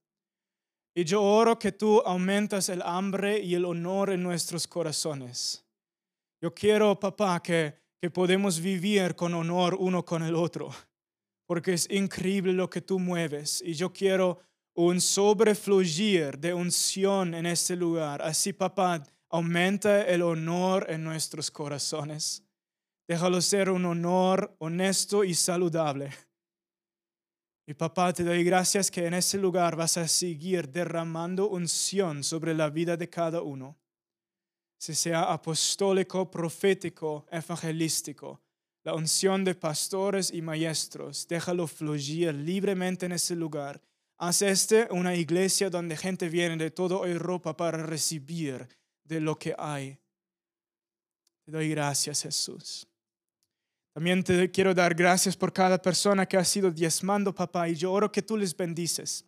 Y 0.95 1.03
yo 1.05 1.23
oro 1.23 1.59
que 1.59 1.73
tú 1.73 2.03
aumentas 2.05 2.69
el 2.69 2.83
hambre 2.83 3.39
y 3.39 3.55
el 3.55 3.65
honor 3.65 4.11
en 4.11 4.23
nuestros 4.23 4.67
corazones. 4.67 5.65
Yo 6.43 6.53
quiero, 6.53 7.01
papá, 7.01 7.43
que, 7.43 7.75
que 7.99 8.11
podemos 8.11 8.61
vivir 8.61 9.17
con 9.17 9.33
honor 9.33 9.75
uno 9.81 10.05
con 10.05 10.23
el 10.23 10.35
otro, 10.35 10.71
porque 11.47 11.73
es 11.73 11.91
increíble 11.91 12.53
lo 12.53 12.69
que 12.69 12.83
tú 12.83 12.99
mueves. 12.99 13.63
Y 13.65 13.73
yo 13.73 13.91
quiero 13.91 14.41
un 14.75 15.01
sobrefluir 15.01 16.37
de 16.37 16.53
unción 16.53 17.33
en 17.33 17.47
este 17.47 17.77
lugar. 17.77 18.21
Así, 18.21 18.53
papá, 18.53 19.03
aumenta 19.31 20.03
el 20.03 20.21
honor 20.21 20.85
en 20.91 21.03
nuestros 21.03 21.51
corazones. 21.51 22.45
Déjalo 23.11 23.41
ser 23.41 23.71
un 23.71 23.85
honor 23.87 24.55
honesto 24.61 25.25
y 25.25 25.35
saludable. 25.35 26.13
Y 27.67 27.75
papá, 27.75 28.13
te 28.13 28.23
doy 28.23 28.45
gracias 28.45 28.89
que 28.89 29.05
en 29.05 29.15
ese 29.15 29.37
lugar 29.37 29.75
vas 29.75 29.97
a 29.97 30.07
seguir 30.07 30.69
derramando 30.69 31.49
unción 31.49 32.23
sobre 32.23 32.55
la 32.55 32.71
vida 32.71 32.97
de 32.97 33.11
cada 33.11 33.43
uno. 33.43 33.77
Si 34.79 34.95
sea 34.95 35.23
apostólico, 35.23 36.31
profético, 36.31 37.27
evangelístico, 37.33 38.41
la 38.85 38.95
unción 38.95 39.43
de 39.43 39.57
pastores 39.57 40.33
y 40.33 40.41
maestros, 40.41 41.27
déjalo 41.27 41.67
fluir 41.67 42.33
libremente 42.33 43.07
en 43.07 43.13
ese 43.13 43.35
lugar. 43.35 43.83
Haz 44.19 44.43
este 44.43 44.87
una 44.93 45.17
iglesia 45.17 45.69
donde 45.69 45.97
gente 45.97 46.29
viene 46.29 46.57
de 46.57 46.71
toda 46.71 47.05
Europa 47.09 47.57
para 47.57 47.85
recibir 47.85 48.69
de 49.03 49.19
lo 49.19 49.37
que 49.37 49.53
hay. 49.59 49.99
Te 51.45 51.51
doy 51.51 51.71
gracias, 51.71 52.23
Jesús. 52.23 52.87
También 53.93 54.23
te 54.23 54.51
quiero 54.51 54.73
dar 54.73 54.95
gracias 54.95 55.37
por 55.37 55.53
cada 55.53 55.81
persona 55.81 56.27
que 56.27 56.37
ha 56.37 56.45
sido 56.45 56.71
diezmando, 56.71 57.35
papá, 57.35 57.69
y 57.69 57.75
yo 57.75 57.93
oro 57.93 58.11
que 58.13 58.23
tú 58.23 58.37
les 58.37 58.57
bendices. 58.57 59.25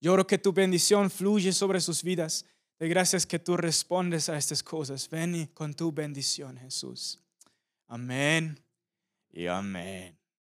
Yo 0.00 0.14
oro 0.14 0.26
que 0.26 0.38
tu 0.38 0.52
bendición 0.52 1.10
fluye 1.10 1.52
sobre 1.52 1.80
sus 1.80 2.02
vidas. 2.02 2.46
De 2.78 2.88
gracias 2.88 3.26
que 3.26 3.38
tú 3.38 3.58
respondes 3.58 4.30
a 4.30 4.38
estas 4.38 4.62
cosas. 4.62 5.08
Ven 5.10 5.46
con 5.52 5.74
tu 5.74 5.92
bendición, 5.92 6.56
Jesús. 6.56 7.20
Amén 7.86 8.58
y 9.30 9.46
amén. 9.46 10.19